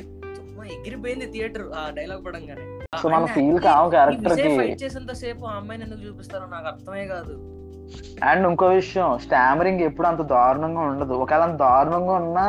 ఎగిరిపోయింది 0.72 1.26
థియేటర్ 1.32 1.66
ఆ 1.78 1.90
డైలాగ్ 1.90 2.24
పడంగానే. 2.26 2.64
సో 3.02 3.08
మన 3.08 3.24
ఫీల్ 3.24 3.58
కావు 3.60 3.90
క్యారెక్టర్కి 3.90 4.48
ఫైట్ 4.58 4.82
చేసేంత 4.84 5.12
సేపు 5.12 5.44
ఆ 5.44 5.56
అమ్మాయిని 5.56 5.84
ఎందుకు 5.84 6.02
చూపిస్తారో 6.06 6.46
నాకు 6.46 6.66
అర్థమే 6.66 7.06
కాదు. 7.06 7.34
అండ్ 8.28 8.46
ఇంకో 8.48 8.66
విషయం 8.66 9.18
స్టామరింగ్ 9.18 9.80
ఎప్పుడు 9.80 10.06
అంత 10.06 10.22
దారుణంగా 10.34 10.80
ఉండదు. 10.80 11.14
ఒకవేళ 11.14 11.42
అంత 11.42 11.58
దారుణంగా 11.58 12.12
ఉన్నా 12.12 12.46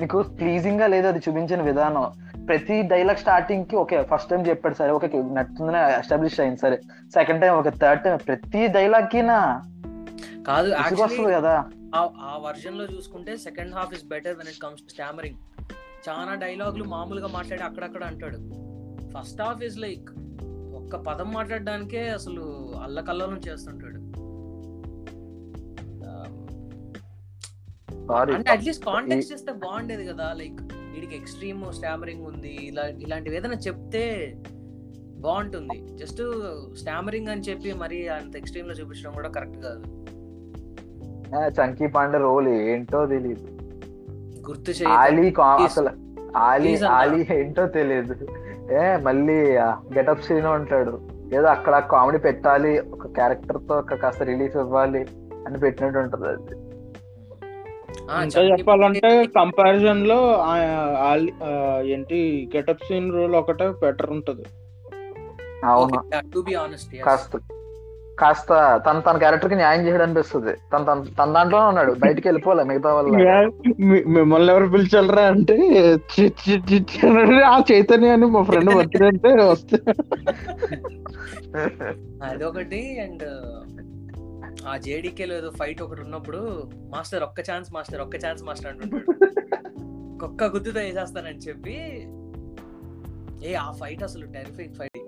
నీకు 0.00 0.22
ప్లీజింగ్గా 0.22 0.86
లేదు 0.86 1.06
అది 1.06 1.18
చూపించిన 1.18 1.62
విధానం. 1.62 2.06
ప్రతి 2.48 2.82
డైలాగ్ 2.82 3.20
స్టార్టింగ్కి 3.24 3.76
ఓకే 3.76 4.02
ఫస్ట్ 4.10 4.30
టైం 4.30 4.42
చెప్పాడు 4.48 4.74
సరే 4.74 4.90
ఓకే 4.90 5.06
నచ్చుందని 5.36 5.78
ఎస్టాబ్లిష్ 5.98 6.40
అయింది 6.40 6.60
సరే. 6.64 6.76
Second 7.14 7.40
time 7.40 7.54
okay 7.60 7.70
third 7.82 8.02
time 8.04 8.16
ప్రతి 8.26 8.66
డైలాగ్కి 8.66 9.22
నా 9.22 9.38
కాదు 10.48 10.70
కదా. 11.36 11.54
ఆ 11.96 12.32
వర్జన్లో 12.46 12.84
చూసుకుంటే 12.84 13.36
second 13.36 13.74
half 13.74 13.92
is 13.94 14.04
better 14.04 14.36
when 14.38 14.48
it 14.48 14.62
comes 14.62 14.82
to 14.82 14.92
stammering 14.92 15.38
చాలా 16.08 16.34
డైలాగులు 16.34 16.84
మామూలుగా 16.84 17.28
మాట్లాడి 17.28 17.62
అక్కడక్కడ 17.62 18.04
అంటాడు. 18.04 18.38
ఫస్ట్ 19.14 19.42
హాఫ్ 19.42 19.62
ఇస్ 19.62 19.78
లైక్ 19.78 20.08
ఒక్క 20.74 20.96
పదం 20.96 21.32
మాట్లాడడానికే 21.32 22.08
అసలు 22.08 22.72
అల్లకల్లోలం 22.82 23.40
చేస్తుంటాడు. 23.48 24.00
సారీ 28.08 28.34
అంటే 28.34 28.50
అట్లీస్ట్ 28.50 28.84
కాంటెక్స్ట్ 28.84 29.32
చేస్తే 29.32 29.52
బాగుండేది 29.52 30.06
కదా 30.06 30.32
లైక్ 30.32 30.60
వీడికి 30.94 31.16
ఎక్స్ట్రీమ్ 31.16 31.72
స్టామరింగ్ 31.72 32.26
ఉంది 32.26 32.48
ఇలా 32.48 32.86
ఇలాంటివి 32.86 33.36
ఏదైనా 33.36 33.54
చెప్తే 33.54 34.04
బాగుంటుంది. 35.18 35.96
జస్ట్ 35.96 36.22
స్టామరింగ్ 36.78 37.28
అని 37.28 37.40
చెప్పి 37.40 37.72
మరి 37.72 38.08
అంత 38.08 38.36
ఎక్స్ట్రీమ్లో 38.36 38.74
చూపించడం 38.74 39.12
కూడా 39.12 39.28
కరెక్ట్ 39.28 39.58
కాదు. 39.62 39.82
చంకీ 41.60 41.86
పాండే 41.86 42.18
రోల్ 42.18 42.48
ఏంటో 42.48 43.06
తెలియదు 43.06 43.53
గుర్తు 44.48 44.88
ఆలీ. 44.88 45.32
అసలు 45.64 45.90
ఆలీ 46.88 47.26
ఏంటో 47.30 47.66
తెలియదు 47.66 48.14
ఏ 48.72 48.96
మళ్ళీ 48.96 49.56
గెటప్ 49.94 50.22
సీన్ 50.22 50.46
ఉంటాడు 50.46 51.00
ఏదో 51.34 51.46
అక్కడ 51.46 51.78
కామెడీ 51.78 52.18
పెట్టాలి 52.18 52.80
ఒక 52.80 53.06
క్యారెక్టర్తో 53.06 53.74
ఒక 53.74 53.94
కాస్త 53.94 54.22
రిలీఫ్ 54.22 54.56
ఇవ్వాలి 54.56 55.06
అని 55.46 55.58
పెట్టినట్టు 55.58 55.98
ఉంటది 55.98 56.28
అది. 56.28 56.60
ఆ, 58.10 58.22
ఇంకా 58.22 58.40
చెప్పాలంటే 58.42 59.26
కంపారిజన్లో 59.26 60.34
ఆ- 60.34 61.10
ఆల్- 61.10 61.44
ఆ, 61.44 61.80
ఏంటి 61.84 62.50
గెటప్ 62.56 62.84
సీన్ 62.84 63.12
రోల్ 63.12 63.34
ఒకటే 63.34 63.68
బెటర్ 63.68 64.10
ఉంటది. 64.10 64.44
అవును. 65.64 66.16
కాస్త 67.04 67.38
కాస్త 68.20 68.82
తన 68.86 68.98
తన 68.98 69.18
క్యారెక్టర్కి 69.18 69.54
న్యాయం 69.54 69.86
చేయడం 69.86 70.02
అనిపిస్తుంది 70.02 70.52
తన 70.52 70.82
తన 70.82 71.24
తన 71.24 71.32
దాంట్లోనే 71.32 71.66
ఉన్నాడు. 71.66 71.92
బయటికి 71.92 72.28
వెళ్ళిపోలే 72.28 72.64
మిగతా 72.64 72.94
వాళ్ళ 72.94 73.08
మీ- 73.80 74.08
మిమ్మల్ని 74.08 74.52
ఎవరు 74.52 74.66
పిలిచారా 74.66 75.22
అంటే 75.22 75.56
చి- 75.94 76.32
చి- 76.32 76.62
చి- 76.72 76.82
చి 76.82 77.08
అని 77.08 77.42
ఆ 77.42 77.62
చైతన్య 77.72 78.08
అని 78.08 78.26
మా 78.26 78.42
ఫ్రెండ్ 78.42 78.74
బర్త్డే 78.74 79.06
అంటే 79.06 79.28
వస్తే. 79.28 79.78
అదొకటి 82.24 83.00
అండ్ 83.00 83.22
ఆ 84.68 84.76
జేడీకేలో 84.76 85.34
ఏదో 85.34 85.50
ఫైట్ 85.50 85.82
ఒకటి 85.82 86.00
ఉన్నప్పుడు 86.00 86.70
మాస్టర్ 86.90 87.22
ఒక్క 87.22 87.40
ఛాన్స్ 87.40 87.74
మాస్టర్ 87.74 88.00
ఒక్క 88.00 88.16
ఛాన్స్ 88.16 88.44
మాస్టర్ 88.44 88.72
అంటుంటాడు. 88.72 89.28
ఒక్క 90.24 90.44
గుద్దుతో 90.44 90.80
వేసేస్తానని 90.80 91.38
చెప్పి 91.38 92.06
ఏ 93.48 93.54
ఆ 93.54 93.70
ఫైట్ 93.70 94.02
అసలు 94.02 94.26
టెరిఫిక్ 94.26 94.74
ఫైట్. 94.74 95.03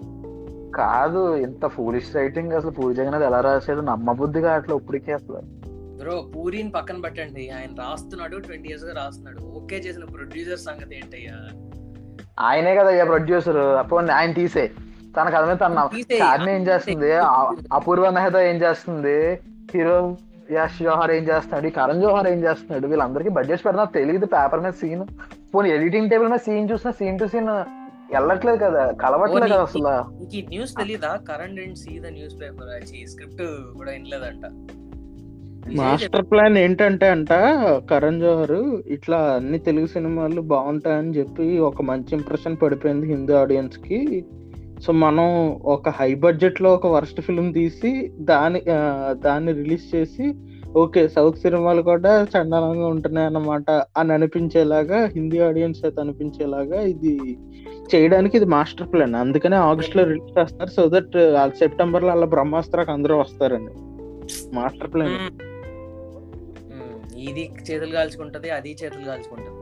కాదు 0.77 1.37
ఇంత 1.37 1.67
ఫూలిష్ 1.67 2.17
రైటింగ్ 2.17 2.53
అసలు 2.53 2.71
పూరి 2.71 2.95
జగన్నాథ్ 2.95 3.25
ఎలా 3.25 3.41
రాసేది 3.41 3.83
నమ్మబుద్ధి 3.83 4.41
కావట్లే 4.41 4.77
ఇప్పటికే 4.77 5.13
అసలు. 5.13 5.39
బ్రో 5.99 6.25
పూరిని 6.37 6.71
పక్కన 6.71 6.97
పెట్టండి. 7.05 7.51
ఆయన 7.51 7.83
రాస్తున్నాడు 7.83 8.37
ట్వంటీ 8.37 8.69
ఇయర్స్గా 8.69 8.95
రాస్తున్నాడు. 8.95 9.39
ఓకే 9.57 9.77
చేసిన 9.77 10.05
ప్రొడ్యూసర్ 10.05 10.59
సంగతి 10.59 10.97
ఏంటయ్యా? 10.97 11.37
ఆయనే 12.41 12.75
కదా 12.75 12.89
అయ్యా 12.89 13.05
ప్రొడ్యూసర్ 13.05 13.57
అప్పుడు 13.57 14.13
ఆయన 14.13 14.33
తీసే. 14.33 14.71
తన 15.17 15.29
కథ 15.29 15.49
మీద 15.49 15.57
తన. 15.57 15.89
చార్మి 16.23 16.57
ఏం 16.57 16.67
చేస్తుంది? 16.67 17.13
అపూర్వ 17.73 18.11
మెహతా 18.11 18.43
ఏం 18.43 18.57
చేస్తుంది? 18.57 19.41
హీరో 19.75 20.17
యష్ 20.51 20.83
జోహర్ 20.83 21.11
ఏం 21.11 21.23
చేస్తున్నాడు? 21.23 21.69
కరణ్ 21.69 22.03
జోహర్ 22.03 22.27
ఏం 22.27 22.45
చేస్తున్నాడు? 22.45 22.87
వీళ్ళందరికీ 22.87 23.31
బడ్జెట్స్ 23.31 23.67
పెడతా 23.67 23.85
తెలియదు 23.85 24.27
పేపర్ 24.27 24.61
మీద 24.61 24.73
సీన్ 24.73 25.05
పోనీ 25.55 25.71
ఎడిటింగ్ 25.71 26.11
టేబుల్ 26.11 26.29
మీద 26.29 26.39
సీన్ 26.39 26.71
చూసినా 26.71 26.93
సీన్ 26.93 27.19
టు 27.19 27.27
సీన్ 27.27 27.49
వెళ్ళట్లేదు 28.13 28.59
కదా 28.65 28.85
కలవట్లేదు 29.03 29.53
కదా 29.53 29.63
అసలు. 29.63 29.95
ఈ 30.37 30.43
న్యూస్ 30.49 30.73
తెలీదా? 30.75 31.13
Current 31.31 31.61
and 31.61 31.79
see 31.79 31.93
the 31.99 32.07
newspaper. 32.43 32.85
Script 33.11 33.45
కూడా 33.79 33.91
వినలేదంట. 33.93 34.47
మాస్టర్ 35.77 36.25
ప్లాన్ 36.31 36.57
ఏంటంటే 36.59 37.07
అంట 37.09 37.33
కరణ్ 37.91 38.21
జోహర్ 38.21 38.59
ఇట్లా 38.97 39.19
అన్ని 39.37 39.59
తెలుగు 39.59 39.87
సినిమాలు 39.87 40.41
బాగుంటాయని 40.53 41.15
చెప్పి 41.19 41.47
ఒక 41.69 41.83
మంచి 41.83 42.13
ఇంప్రెషన్ 42.13 42.57
పడిపోయింది 42.63 43.07
హిందీ 43.07 43.33
ఆడియన్స్కి. 43.33 44.01
సో 44.85 44.93
మనం 44.93 45.29
ఒక 45.75 45.89
హై 45.89 46.15
బడ్జెట్లో 46.15 46.71
ఒక 46.75 46.87
వర్స్ట్ 46.87 47.21
ఫిల్మ్ 47.21 47.51
తీసి 47.55 47.93
దాని 48.31 48.61
దాన్ని 49.25 49.53
రిలీజ్ 49.53 49.87
చేసి 49.95 50.27
ఓకే 50.83 51.03
సౌత్ 51.15 51.43
సినిమాలు 51.45 51.83
కూడా 51.89 52.13
చండాలంగా 52.33 52.87
ఉంటున్నాయి 52.95 53.29
అన్నమాట 53.29 53.71
అని 54.01 54.11
అనిపించేలాగా 54.17 54.99
హిందీ 55.15 55.39
ఆడియన్స్ 55.49 55.81
అయితే 55.85 56.01
అనిపించేలాగా 56.05 56.79
ఇది 56.93 57.13
చేయడానికి 57.93 58.35
ఇది 58.39 58.49
మాస్టర్ 58.55 58.91
ప్లాన్. 58.93 59.15
అందుకనే 59.23 59.57
ఆగస్ట్లో 59.71 60.03
రిలీజ్ 60.11 60.33
చేస్తున్నారు 60.39 60.73
సో 60.77 60.85
దట్ 60.95 61.17
సెప్టెంబర్లో 61.63 62.11
అలా 62.17 62.29
బ్రహ్మాస్త్రాకి 62.35 62.93
అందరూ 62.97 63.17
వస్తారండి. 63.23 63.73
Master 64.59 64.93
plan. 64.95 65.17
ఇది 67.29 67.45
చేతులు 67.69 67.93
కాల్చుకుంటది 67.99 68.51
అది 68.59 68.71
చేతులు 68.83 69.05
కాల్చుకుంటది. 69.11 69.55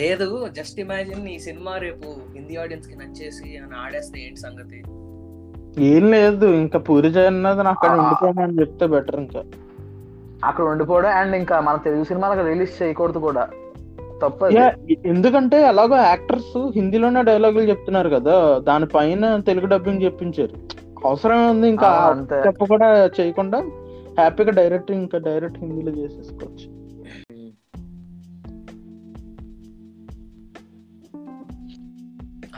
లేదు 0.00 0.28
జస్ట్ 0.56 0.78
ఇమాజిన్ 0.84 1.26
ఈ 1.34 1.38
సినిమా 1.48 1.74
రేపు 1.86 2.08
హిందీ 2.36 2.56
ఆడియన్స్కి 2.62 2.96
నచ్చేసి 3.00 3.48
అని 3.62 3.76
ఆడేస్తే 3.84 4.18
ఏంటి 4.26 4.40
సంగతి? 4.46 4.80
ఏం 5.78 6.10
లేదు 6.10 6.46
ఇంకా 6.46 6.78
పూరి 6.78 7.10
జగన్నాథ్ 7.10 7.58
అక్కడ. 7.58 7.90
ఉండిపోమని 7.90 8.60
చెప్తే 8.60 8.86
బెటర్ 8.86 9.16
ఇంకా. 9.16 9.44
అక్కడ 10.44 10.64
ఉండిపోవడం 10.64 11.08
అండ్ 11.08 11.36
ఇంకా 11.36 11.60
మన 11.60 11.76
తెలుగు 11.76 12.04
సినిమాలకు 12.04 12.46
రిలీజ్ 12.46 12.82
చేయకూడదు 12.82 13.18
కూడా. 13.18 13.48
Yeah, 14.50 14.70
ఎందుకంటే 15.06 15.62
ఎలాగో 15.62 15.96
యాక్టర్స్ 15.96 16.70
హిందీలోనే 16.74 17.22
డైలాగులు 17.22 17.62
చెప్తున్నారు 17.62 18.08
కదా 18.08 18.58
దానిపైన 18.58 19.36
తెలుగు 19.36 19.66
డబ్బింగ్ 19.66 20.02
చెప్పించారు. 20.02 20.52
అవసరం 21.06 21.50
ఉంది 21.50 21.68
ఇంకా 21.68 22.16
తప్పు 22.32 22.64
కూడా 22.64 23.10
చేయకుండా 23.20 23.58
హ్యాపీగా 24.18 24.50
డైరెక్ట్ 24.50 24.90
ఇంకా 24.90 25.18
డైరెక్ట్ 25.18 25.58
హిందీలో 25.58 25.92
చేసేసుకోవచ్చు. 25.92 26.87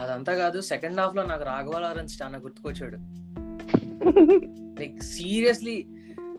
అదంతా 0.00 0.34
కాదు 0.34 0.60
సెకండ్ 0.60 1.00
హాఫ్లో 1.00 1.22
నాకు 1.22 1.44
రాఘవ 1.44 1.78
లారెన్స్ 1.78 2.22
చాలా 2.22 2.38
గుర్తుకొచ్చాడు. 2.38 2.96
లైక్ 4.80 5.02
సీరియస్లీ 5.02 5.86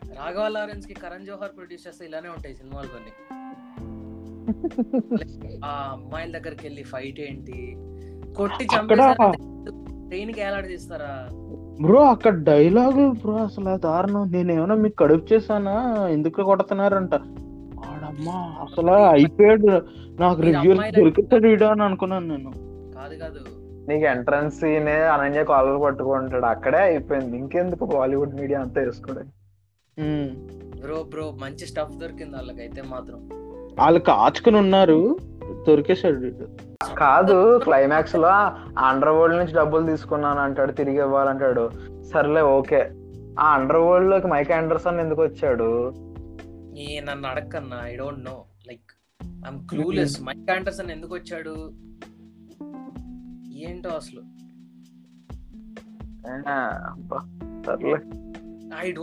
రాఘవ 0.01 0.47
లారెన్స్కి 0.47 0.93
కరణ్ 0.93 1.25
జోహర్ 1.25 1.57
ప్రొడ్యూస్ 1.57 1.87
చేస్తే 1.87 2.05
ఇలానే 2.05 2.29
ఉంటాయి 2.29 2.55
సినిమాలు 2.55 2.87
కొన్ని. 2.87 3.13
ఆ 5.65 5.89
అమ్మాయిల 5.91 6.37
దగ్గరికి 6.37 6.67
వెళ్ళి 6.67 6.83
ఫైట్ 6.83 7.19
ఏంటి? 7.19 7.75
కొట్టి 8.33 8.65
ట్రైన్కి 8.65 10.41
ఏలాడ 10.41 10.67
తీస్తారా? 10.67 11.29
బ్రో 11.81 12.03
అక్కడ 12.03 12.43
డైలాగులు 12.43 13.11
బ్రో 13.11 13.37
అసలు 13.37 13.77
దారుణం. 13.77 14.31
నేను 14.31 14.51
ఏమైనా 14.51 14.75
మీకు 14.75 14.95
కడుపు 14.95 15.33
చేశానా? 15.33 16.07
ఎందుకు 16.07 16.43
కొడుతున్నారంట? 16.43 17.13
ఆడమ్మా 17.85 18.57
అసలు 18.61 18.91
అయిపోయాడు. 18.91 19.81
నాకు 20.19 20.41
రివ్యూ 20.41 20.73
దొరికితే 20.73 21.37
వీడియో 21.37 21.69
అని 21.69 21.83
అనుకున్నాను 21.83 22.27
నేను. 22.27 22.70
కాదు 23.17 23.39
కాదు. 23.39 23.71
నీకు 23.89 24.05
ఎంట్రన్స్ 24.05 24.59
సీనే 24.59 25.01
అనన్య 25.01 25.43
కాలర్ 25.43 25.81
పట్టుకుంటాడు. 25.81 26.45
అక్కడే 26.45 26.77
అయిపోయింది. 26.77 27.37
ఇంకెందుకు 27.37 27.85
బాలీవుడ్ 27.85 28.35
మీడియా 28.35 28.61
అంతా 28.61 28.81
వేసుకోవడం. 28.81 29.31
బ్రో 30.79 31.03
బ్రో 31.03 31.31
మంచి 31.31 31.65
స్టఫ్ 31.65 31.97
దొరికింది 31.97 32.35
వాళ్ళకైతే 32.35 32.81
మాత్రం. 32.81 33.29
వాళ్ళు 33.79 33.99
కాచుకుని 33.99 34.57
ఉన్నారు. 34.57 35.17
దొరికేశాడు. 35.67 36.31
కాదు 36.93 37.59
క్లైమాక్స్లో 37.63 38.27
అండర్ 38.79 39.09
వరల్డ్ 39.09 39.37
నుంచి 39.37 39.53
డబ్బులు 39.53 39.87
తీసుకున్నాను 39.87 40.39
అంటాడు 40.39 40.71
తిరిగి 40.71 40.97
ఇవ్వాలంటాడు. 40.97 41.71
సర్లే 42.13 42.41
ఓకే. 42.41 42.89
ఆ 43.39 43.53
అండర్ 43.53 43.77
వరల్డ్లోకి 43.77 44.27
మైక్ 44.27 44.51
ఆండర్సన్ 44.51 44.99
ఎందుకు 44.99 45.21
వచ్చాడు? 45.21 45.93
ఈ 46.77 46.99
నన్ను 46.99 47.29
అడక్కన్నా. 47.29 47.81
I 47.83 47.95
don't 47.95 48.25
know 48.25 48.43
like 48.67 48.91
I'm 49.23 49.67
clueless 49.67 50.21
Mike 50.21 50.51
Anderson 50.51 50.91
ఎందుకు 50.91 51.13
వచ్చాడు? 51.13 51.71
ఏంటో 53.69 53.89
అసలు? 53.89 54.21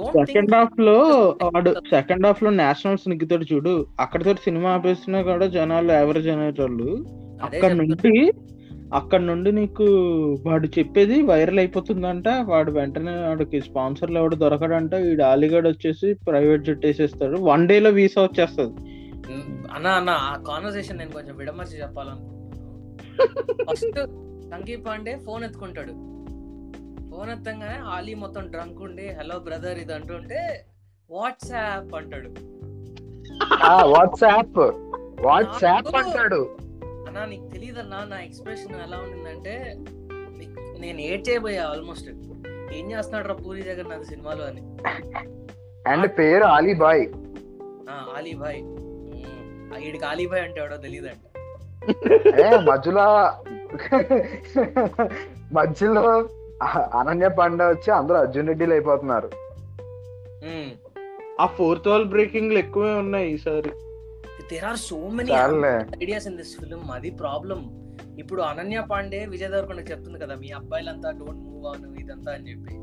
సెకండ్ 0.04 0.54
హాఫ్లో 0.54 0.94
వాడు 1.42 1.74
సెకండ్ 1.90 2.26
హాఫ్లో 2.26 2.50
నేషనల్స్ 2.50 3.08
నిగ్గుతాడు 3.08 3.54
చూడు. 3.54 3.86
అక్కడితో 4.00 4.34
సినిమా 4.34 4.70
ఆపేసినా 4.70 5.22
కూడా 5.22 5.46
జనాలు 5.46 5.92
యావరేజ్ 5.92 6.28
అనేటోళ్ళు. 6.28 7.04
అక్కడ 7.42 7.72
నుండి 7.72 8.32
అక్కడ 8.94 9.20
నుండి 9.20 9.52
నీకు 9.52 9.84
వాడు 10.46 10.66
చెప్పేది 10.66 11.22
వైరల్ 11.22 11.58
అయిపోతుందంట. 11.58 12.28
వాడు 12.28 12.72
వెంటనే 12.72 13.12
వాడికి 13.12 13.60
స్పాన్సర్లు 13.60 14.18
ఎవడు 14.18 14.36
దొరకడంట. 14.36 14.94
వీడు 14.94 15.22
అలీగఢ్ 15.22 15.66
వచ్చేసి 15.66 16.14
ప్రైవేట్ 16.14 16.64
జెట్ 16.64 16.86
వేసేస్తాడు. 16.86 17.38
వన్ 17.38 17.68
డే 17.68 17.80
లో 17.80 17.90
వీసా 17.90 18.22
వచ్చేస్తుంది. 18.22 18.74
అన్న 19.74 19.86
అన్న 19.86 20.10
ఆ 20.10 20.36
కాన్వర్సేషన్ 20.36 20.98
నేను 20.98 21.10
కొంచెం 21.10 21.36
విడమర్చి 21.36 21.82
చెప్పాలనుకుంటున్నాను. 21.82 22.38
ఫస్ట్ 23.70 24.27
సంకీప్ 24.50 24.86
పాండే 24.86 25.16
ఫోన్ 25.16 25.44
ఎత్తుకుంటాడు. 25.44 25.92
ఫోన్ 27.10 27.30
ఎత్తంగానే 27.30 27.78
ఆలీ 27.86 28.14
మొత్తం 28.14 28.46
డ్రంక్ 28.46 28.80
ఉండి 28.80 29.08
హలో 29.12 29.38
బ్రదర్ 29.38 29.78
ఇది 29.78 29.94
అంటుంటే 29.94 30.40
వాట్సాప్ 31.10 31.94
అంటాడు. 31.94 32.30
వాట్సాప్ 33.86 34.58
వాట్సాప్ 35.20 35.86
నాకు- 35.86 35.96
అంటాడు. 35.98 36.40
అన్నా 37.08 37.24
నీకు 37.24 37.48
తెలియదన్నా 37.48 38.04
నా 38.04 38.20
ఎక్స్ప్రెషన్ 38.20 38.80
ఎలా 38.80 38.96
ఉండిందంటే 38.96 39.54
నీకు- 40.38 40.80
నేను 40.80 41.00
ఏడ్ 41.00 41.28
చేయబోయా 41.28 41.66
ఆల్మోస్ట్ 41.66 42.08
ఏం 42.72 42.92
చేస్తున్నాడు 42.92 43.28
రా 43.28 43.34
పూరి 43.34 43.62
జగన్నాథ్ 43.62 44.04
సినిమాలో 44.04 44.44
అని. 44.44 44.62
అండ్ 45.90 46.18
పేరు 46.18 46.44
అలీబాయ్ 46.50 47.04
ఆ, 47.90 48.06
ఆలీబాయ్. 48.16 48.58
ఉమ్, 48.62 49.72
ఆ 49.74 49.78
ఈడికి 49.78 50.04
ఆలీబాయ్ 50.04 50.42
అంటే 50.42 50.60
ఎవడో 50.60 50.76
తెలియదంట 50.76 51.24
మధ్యలో 52.70 53.04
మధ్యలో 55.56 56.04
అనన్య 57.00 57.28
పాండే 57.38 57.66
వచ్చి 57.72 57.90
అందరూ 57.98 58.16
అర్జున్ 58.22 58.48
రెడ్డిలు 58.50 58.75
అయిపోతున్నారు. 58.76 59.28
ఆ 61.42 61.46
ఫోర్త్ 61.56 61.88
వాల్ 61.88 62.06
బ్రేకింగ్ 62.14 62.52
ఎక్కువే 62.62 62.94
ఉన్నాయి 63.02 63.26
ఈసారి. 63.34 63.72
There 64.50 64.66
are 64.70 64.80
so 64.88 64.98
many 65.18 65.32
ideas 66.04 66.26
in 66.30 66.38
this 66.40 66.54
film 66.60 66.82
అది 66.96 67.10
ప్రాబ్లం 67.22 67.60
ఇప్పుడు 68.22 68.40
అనన్య 68.42 68.78
పాండే 68.90 69.20
విజయ్ 69.32 69.50
దేవరకొండ 69.50 69.80
చెప్తుంది 69.90 70.18
కదా 70.25 70.34
మీ 70.42 70.48
అబ్బాయిలంతా 70.60 71.10
డోంట్ 71.20 71.42
మూవ్ 71.48 71.66
ఆన్ 71.72 71.84
ఇదంతా 72.02 72.30
అని 72.37 72.46
చెప్పి. 72.50 72.75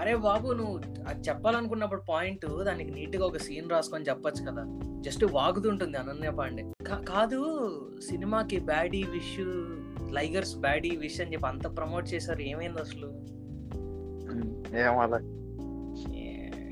అరే 0.00 0.16
బాబు 0.16 0.52
నువ్వు 0.52 0.80
అది 1.08 1.28
చెప్పాలనుకున్నప్పుడు 1.28 2.02
పాయింట్ 2.08 2.64
దానికి 2.64 2.90
నీట్గా 2.90 3.26
ఒక 3.26 3.36
సీన్ 3.36 3.70
రాసుకొని 3.70 4.04
చెప్పొచ్చు 4.04 4.50
కదా. 4.50 4.78
జస్ట్ 5.00 5.24
వాగుతుంటుంది 5.24 5.98
అనన్య 5.98 6.30
పాండే. 6.30 6.72
కాదు 6.92 7.68
సినిమాకి 8.08 8.60
బ్యాడీ 8.60 9.02
విష్ 9.02 9.40
లైగర్స్ 10.12 10.56
బ్యాడీ 10.56 10.96
విష్ 10.96 11.20
అని 11.20 11.32
చెప్పి 11.32 11.46
అంత 11.46 11.76
ప్రమోట్ 11.76 12.14
చేశారు. 12.14 12.40
ఏమైంది 12.40 12.78
అసలు? 12.78 13.06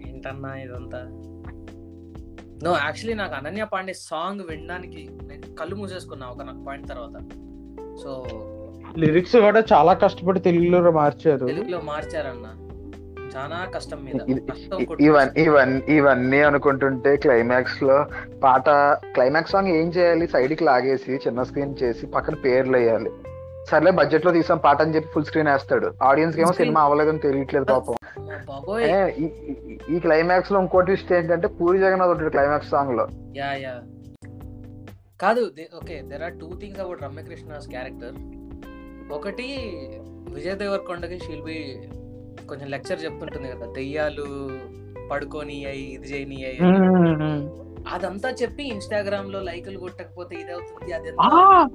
ఏంటన్నా 0.06 0.54
ఇదంతా? 0.54 0.98
నో 2.62 2.70
యాక్చువల్లీ 2.70 3.14
నాకు 3.14 3.34
అనన్య 3.34 3.64
పాండే 3.64 3.92
సాంగ్ 3.92 4.40
వినడానికి 4.40 5.08
నేను 5.22 5.54
కళ్ళు 5.54 5.76
మూసేసుకున్నా 5.76 6.26
ఒక 6.26 6.42
నాకు 6.42 6.64
పాయింట్ 6.64 6.88
తర్వాత. 6.88 7.22
సో 8.02 8.24
లిరిక్స్ 8.98 9.36
కూడా 9.36 9.64
చాలా 9.72 9.92
కష్టపడి 9.92 10.40
తెలుగులో 10.40 10.90
మార్చారు. 10.90 11.46
తెలుగులో 11.46 11.80
మార్చారన్న. 11.80 12.69
చాలా 13.36 13.70
కష్టం 13.74 14.04
మీద 14.04 14.38
ఇవన్నీ 15.38 15.84
ఇవన్నీ 15.88 16.42
అనుకుంటుంటే 16.42 17.16
క్లైమాక్స్లో 17.16 18.06
పాట 18.44 18.70
క్లైమాక్స్ 19.14 19.52
సాంగ్ 19.52 19.68
ఏం 19.68 19.88
చేయాలి? 19.88 20.28
సైడ్కి 20.28 20.64
లాగేసి 20.64 21.12
చిన్న 21.12 21.42
స్క్రీన్ 21.42 21.74
చేసి 21.82 22.06
పక్కన 22.06 22.34
పేర్లు 22.34 22.76
వేయాలి. 22.76 23.10
సర్లే 23.70 23.90
బడ్జెట్లో 23.90 24.32
తీసాం 24.32 24.58
పాట 24.58 24.82
అని 24.82 24.94
చెప్పి 24.94 25.10
ఫుల్ 25.10 25.24
స్క్రీన్ 25.24 25.48
వేస్తాడు. 25.48 25.92
ఆడియన్స్ 26.02 26.38
ఏమో. 26.38 26.52
సినిమా 26.52 26.80
అవ్వలేదని 26.80 27.18
తెలియట్లేదు 27.18 27.64
పాపం. 27.64 27.94
ఈ- 29.90 29.98
క్లైమాక్స్లో 29.98 30.60
ఇంకో 30.60 30.80
ట్విస్ట్ 30.80 31.12
ఏంటంటే 31.12 31.48
పూరి 31.48 31.78
జగన్నాథ్ 31.78 32.10
ఉంటాడు 32.10 32.30
క్లైమాక్స్ 32.30 32.70
సాంగ్లో. 32.70 33.08
కాదు 35.20 35.50
okay 35.76 36.02
there 36.04 36.22
are 36.22 36.32
two 36.32 36.50
things 36.60 36.80
about 36.80 37.02
Ramyakrishna's 37.02 37.68
character 37.68 38.12
ఒకటి 39.12 39.42
విజయ్ 40.34 40.56
దేవరకొండకి 40.56 41.18
షీల్ 41.18 41.42
బి 41.42 41.82
కొంచెం 42.48 42.68
లెక్చర్ 42.68 43.04
చెప్తుంటుంది 43.04 43.48
కదా 43.48 43.66
దెయ్యాలు 43.72 44.26
పడుకొని 45.10 45.64
అయ్యి 45.66 45.84
ఇది 45.84 46.08
చేయని 46.08 46.44
అయ్యి 46.44 46.62
మ్మ్. 46.62 47.48
అదంతా 47.94 48.30
చెప్పి 48.30 48.62
ఇన్స్టాగ్రామ్లో 48.62 49.40
లైకులు 49.40 49.78
కొట్టకపోతే 49.78 50.36
ఇది 50.36 50.52
అవుతుంది 50.52 50.92
అది 50.92 51.08
ఆ, 51.20 51.68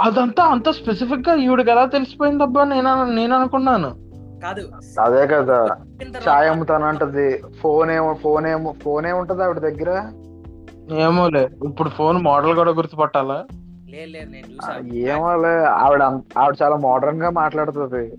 అదంతా 0.00 0.44
అంత 0.44 0.70
స్పెసిఫిక్గా 0.70 1.34
ఈవిడకి 1.34 1.70
ఎలా 1.70 1.86
తెలిసిపోయిందబ్బా 1.86 2.64
నేను 2.64 2.88
అను- 2.88 3.14
నేను 3.14 3.34
అనుకున్నాను. 3.34 3.90
కాదు. 4.40 4.70
అదే 5.00 5.26
కదా 5.26 5.76
చాయ్ 6.28 6.50
అమ్ముతానంటది. 6.50 7.42
ఫోన్ 7.60 7.90
ఏమో 7.90 8.14
ఫోన్ 8.14 8.46
ఏమో 8.46 8.74
ఫోన్ 8.82 9.06
ఏముంటది 9.06 9.42
ఆవిడ 9.42 9.58
దగ్గర? 9.58 9.90
ఏమోలే 10.92 11.48
ఇప్పుడు 11.64 11.88
ఫోన్ 11.88 12.18
మోడల్ 12.18 12.54
కూడా 12.54 12.70
గుర్తుపట్టాలా? 12.70 13.46
నేను 13.88 14.46
చూసా. 14.52 14.78
ఏమోలే 14.94 15.64
ఆవిడ 15.64 16.02
ఆవిడ 16.38 16.54
చాలా 16.62 16.76
మోడర్న్గా 16.76 17.30
మాట్లాడుతుంది. 17.30 18.16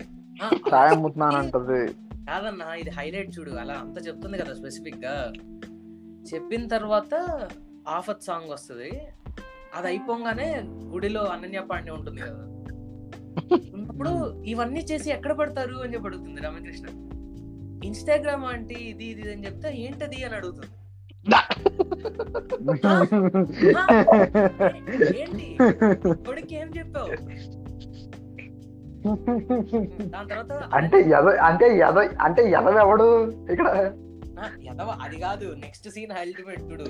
అమ్ముతున్నానంటది 0.92 1.80
కాదన్నా 2.28 2.66
ఇది 2.80 2.90
హైలైట్ 2.98 3.30
చూడు 3.36 3.52
అలా 3.62 3.74
అంత 3.84 3.96
చెప్తుంది 4.06 4.36
కదా 4.38 4.52
స్పెసిఫిక్గా 4.58 5.14
చెప్పిన 6.30 6.62
తర్వాత 6.74 7.14
ఆఫత్ 7.96 8.26
సాంగ్ 8.28 8.50
వస్తుంది. 8.54 8.90
అది 9.76 9.86
అయిపోగానే 9.90 10.48
గుడిలో 10.92 11.22
అనన్య 11.34 11.60
పాండే 11.70 11.92
ఉంటుంది 11.98 12.20
కదా. 12.26 12.42
ఉన్నప్పుడు 13.74 14.12
ఇవన్నీ 14.52 14.82
చేసి 14.90 15.08
ఎక్కడ 15.16 15.32
పడతారు 15.40 15.76
అని 15.84 15.92
చెప్పి 15.94 16.08
అడుగుతుంది 16.08 16.40
రామకృష్ణ. 16.46 16.86
ఇన్స్టాగ్రామ్ 17.88 18.44
అంటే 18.54 18.76
ఇది 18.90 19.06
ఇది 19.12 19.24
అని 19.32 19.44
చెప్తే 19.46 19.68
ఏంటది 19.84 20.18
అని 20.24 20.34
అడుగుతుంది. 20.40 20.74
ఏంటి? 25.22 25.46
ఏం 26.60 26.68
చెప్పావు? 26.78 27.10
దాని 30.14 30.28
తర్వాత 30.28 30.52
అంటే 30.74 30.98
ఎద 31.00 31.28
అంటే 31.28 31.78
ఎద 31.78 31.98
అంటే 32.20 32.42
ఎదవ 32.50 32.78
ఎవడు 32.78 33.30
ఇక్కడ 33.52 33.92
ఎదవ 34.70 34.98
అది 35.02 35.20
కాదు. 35.20 35.54
నెక్స్ట్ 35.58 35.88
సీన్ 35.88 36.12
హైలైట్ 36.12 36.70
చూడు. 36.70 36.84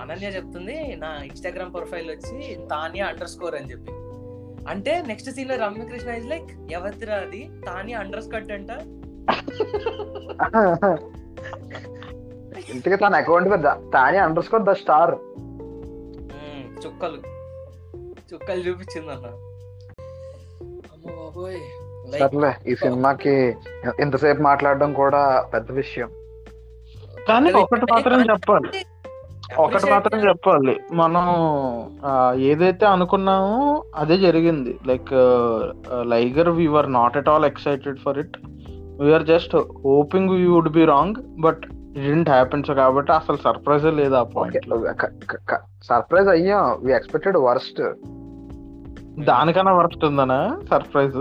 అనన్య 0.00 0.26
చెప్తుంది 0.26 0.96
నా 0.96 1.22
ఇన్స్టాగ్రామ్ 1.24 1.74
ప్రొఫైల్ 1.74 2.10
వచ్చి 2.10 2.58
తానియా 2.70 3.06
అండర్ 3.06 3.28
స్కోర్ 3.28 3.54
అని 3.54 3.70
చెప్పి. 3.70 3.92
అంటే 4.68 5.02
నెక్స్ట్ 5.06 5.30
సీన్లో 5.30 5.56
రమ్యకృష్ణ 5.56 6.10
ఇస్ 6.10 6.26
లైక్ 6.26 6.72
ఎవరిరా 6.72 7.16
అది? 7.16 7.50
తానియా 7.66 8.00
అండర్ 8.00 8.22
స్కట్ 8.22 8.52
అంట. 8.52 8.70
ఇంతకీ 12.70 12.96
తన 12.96 13.14
అకౌంట్ 13.14 13.48
మీద 13.48 13.64
తానే 13.94 14.18
అండర్ 14.18 14.44
స్కోర్ 14.44 14.62
ద 14.62 14.72
స్టార్. 14.72 15.14
చుక్కలు. 16.86 17.18
చుక్కలు 18.34 18.60
చూపించింది 18.60 19.12
అన్న 19.12 19.51
బాబోయ్. 21.36 22.18
సర్లే 22.20 22.52
ఈ 22.66 22.74
సినిమాకి 22.74 23.56
ఇంతసేపు 24.00 24.42
మాట్లాడడం 24.42 24.92
కూడా 24.92 25.44
పెద్ద 25.54 25.72
విషయం. 25.72 26.08
కానీ 27.28 27.52
ఒకటి 27.52 27.86
మాత్రం 27.92 28.22
చెప్పాలి. 28.22 28.84
ఒకటి 29.58 29.90
మాత్రం 29.90 30.28
చెప్పాలి. 30.28 30.80
మనం 30.92 31.24
ఏదైతే 32.34 32.86
అనుకున్నామో 32.86 33.84
అదే 33.96 34.16
జరిగింది. 34.16 34.78
Like 34.86 35.12
Liger 36.02 36.48
we are 36.48 36.92
not 36.92 37.16
at 37.16 37.28
all 37.28 37.44
excited 37.44 37.98
for 37.98 38.18
it 38.18 38.36
we are 39.00 39.22
just 39.22 39.56
hoping 39.56 40.30
we 40.30 40.46
would 40.46 40.68
be 40.68 40.84
wrong 40.84 41.14
but 41.40 41.62
it 41.96 42.30
happens 42.30 42.70
కాబట్టి 42.70 43.12
అసలు 43.12 43.36
సర్ప్రైజ్ 43.36 43.84
లేదు 43.84 44.14
ఆ 44.14 44.22
పాయింట్ 44.22 44.66
సర్ప్రైజ్ 45.84 46.28
అయ్యాం. 46.28 46.86
వి 46.86 46.92
ఎక్స్పెక్టెడ్ 46.92 47.36
వర్స్ట్ 47.36 47.82
దానికన్నా 49.20 49.72
వర్స్ట్ 49.72 50.04
ఉందనా? 50.04 50.60
సర్ప్రైజ్ 50.70 51.16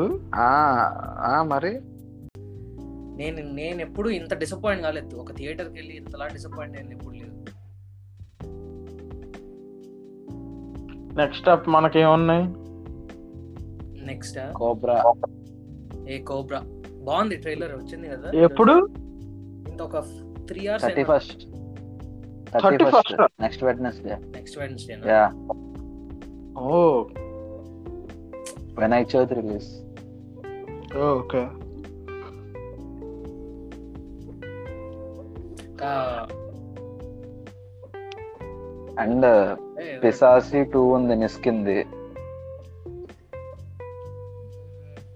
మరి? 1.49 1.79
నేను 3.17 3.53
నేను 3.53 3.81
ఎప్పుడు 3.81 4.09
ఇంత 4.09 4.37
డిసప్పాయింట్ 4.37 4.85
కాలేదు. 4.85 5.15
ఒక 5.15 5.31
థియేటర్కి 5.31 5.73
వెళ్ళి 5.73 5.95
ఇంతలా 5.95 6.27
డిసప్పాయింట్ 6.27 6.77
అయింది 6.77 6.95
ఎప్పుడు 6.95 7.15
లేదు. 7.15 7.45
నెక్స్ట్ 11.19 11.49
అప్ 11.49 11.69
మనకేమున్నాయి? 11.69 12.43
నెక్స్ట్ 14.05 14.53
కోబ్రా 14.53 15.13
ఏ 16.09 16.17
కోబ్రా 16.17 16.61
బాగుంది 17.03 17.35
ట్రైలర్ 17.35 17.71
వచ్చింది 17.71 18.09
కదా? 18.09 18.31
ఎప్పుడు? 18.31 18.87
ఇంత 19.69 19.81
ఒక 19.81 19.97
three 20.47 20.67
hours 20.67 20.85
thirty 20.85 21.03
first 21.03 21.45
thirty 22.61 22.85
first 22.85 23.41
next 23.41 23.63
Wednesday 23.63 24.09
next 24.09 24.57
Wednesday 24.57 24.97
yeah 25.07 25.31
oh 26.57 27.03
Vinayak 28.81 29.15
Chavithi 29.15 29.35
release 29.35 29.69
okay 31.07 31.41
and 39.01 39.27
Pisachi 40.03 40.63
two 40.63 40.81
ఉంది 40.89 41.15
నిస్కింది 41.15 41.77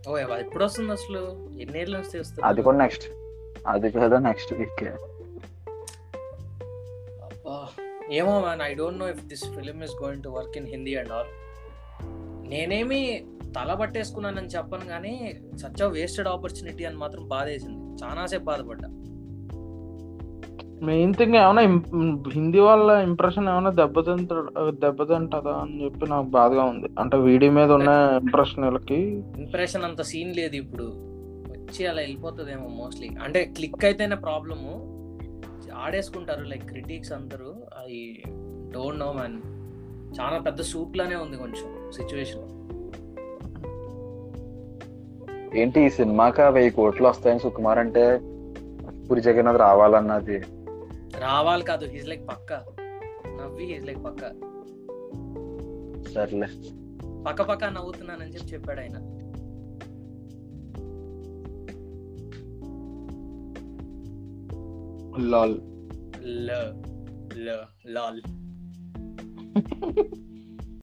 ఓ 0.09 0.17
ఎప్పుడు 0.17 0.63
వస్తుంది 0.63 0.91
అసలు? 0.91 1.21
ఎన్ని 1.59 1.77
ఏళ్ళ 1.79 1.93
నుంచి 1.97 2.41
అది 2.43 2.61
కూడా 2.61 2.77
నెక్స్ట్ 2.77 3.05
అది 3.67 3.89
కూడా 3.91 4.19
నెక్స్ట్ 4.19 4.51
వీక్ 4.53 4.83
ఏమో 8.11 8.33
man 8.41 8.61
I 8.61 8.73
don't 8.73 8.99
know 8.99 9.07
if 9.09 9.21
this 9.25 9.45
film 9.55 9.77
is 9.83 9.95
going 10.03 10.23
to 10.23 10.29
work 10.29 10.57
in 10.57 10.67
Hindi 10.67 10.93
and 10.95 11.11
all 11.11 11.31
నేనేమి 12.49 13.01
తల 13.55 13.73
పట్టేసుకున్నానని 13.73 14.47
చెప్పను 14.47 14.85
కానీ 14.85 15.35
సచ్ 15.55 15.83
వేస్టెడ్ 15.83 16.27
ఆపర్చునిటీ 16.27 16.83
అని 16.83 16.97
మాత్రం 16.97 17.27
బాధేసింది. 17.27 18.03
చాలాసేపు 18.03 18.43
బాధపడ్డా. 18.43 18.87
మెయిన్ 20.85 21.13
థింగ్ 21.13 21.35
ఏమైనా 21.35 21.61
హిందీ 22.29 22.59
వాళ్ళ 22.59 22.91
ఇంప్రెషన్ 22.91 23.49
ఏమైనా 23.49 23.69
దెబ్బతింట 23.69 24.29
దెబ్బతింటదా 24.67 25.51
అని 25.51 25.83
చెప్పి 25.83 26.09
నాకు 26.09 26.27
బాధగా 26.27 26.63
ఉంది. 26.63 26.87
అంటే 26.99 27.17
వీడియో 27.17 27.51
మీద 27.51 27.71
ఉన్న 27.71 28.19
ఇంప్రెషన్ 28.21 28.63
వీళ్ళకి 28.63 29.23
ఇంప్రెషన్ 29.37 29.83
అంత 29.83 30.01
సీన్ 30.01 30.35
లేదు 30.35 30.55
ఇప్పుడు. 30.55 30.83
వచ్చి 31.51 31.87
అలా 31.87 32.01
వెళ్ళిపోతుందేమో 32.01 32.67
మోస్ట్లీ 32.67 33.09
అంటే 33.23 33.45
క్లిక్ 33.45 33.85
అయితేనే 33.85 34.15
ప్రాబ్లము. 34.15 34.73
ఆడేసుకుంటారు 35.75 36.43
లైక్ 36.43 36.65
క్రిటిక్స్ 36.65 37.13
అందరూ. 37.13 37.47
అవి 37.79 38.23
డోంట్ 38.73 38.99
నో 38.99 39.11
మ్యాన్. 39.11 39.41
చాలా 40.19 40.37
పెద్ద 40.37 40.61
సూప్ 40.61 40.97
లానే 40.97 41.15
ఉంది 41.15 41.37
కొంచెం 41.37 41.91
సిచ్యువేషన్ 41.91 42.43
ఏంటి 45.55 45.81
ఈ 45.81 45.89
సినిమాకి 45.89 46.41
వెయ్యి 46.41 46.71
కోట్లు 46.71 47.07
వస్తాయని 47.07 47.39
సుకుమార్ 47.39 47.79
అంటే 47.79 48.19
పూరి 49.07 49.21
జగన్నాథ్ 49.21 49.57
రావాలన్నది. 49.57 50.37
రావాలి 51.19 51.63
కాదు 51.63 51.85
హీజ్ 51.85 52.07
లైక్ 52.07 52.27
పక్క. 52.27 52.53
నవ్వి 53.41 53.65
హీజ్ 53.65 53.85
లైక్ 53.85 54.05
పక్క. 54.05 54.19
సర్లే. 56.15 56.47
పక్క 57.27 57.41
పక్క 57.41 57.65
నవ్వుతున్నానని 57.65 58.33
చెప్పి 58.33 58.53
చెప్పాడు 58.53 58.79
ఆయన. 58.79 58.95
లాల్. 65.29 65.57
ల 66.25 66.73
ల 67.37 67.65
లాల్. 67.87 68.21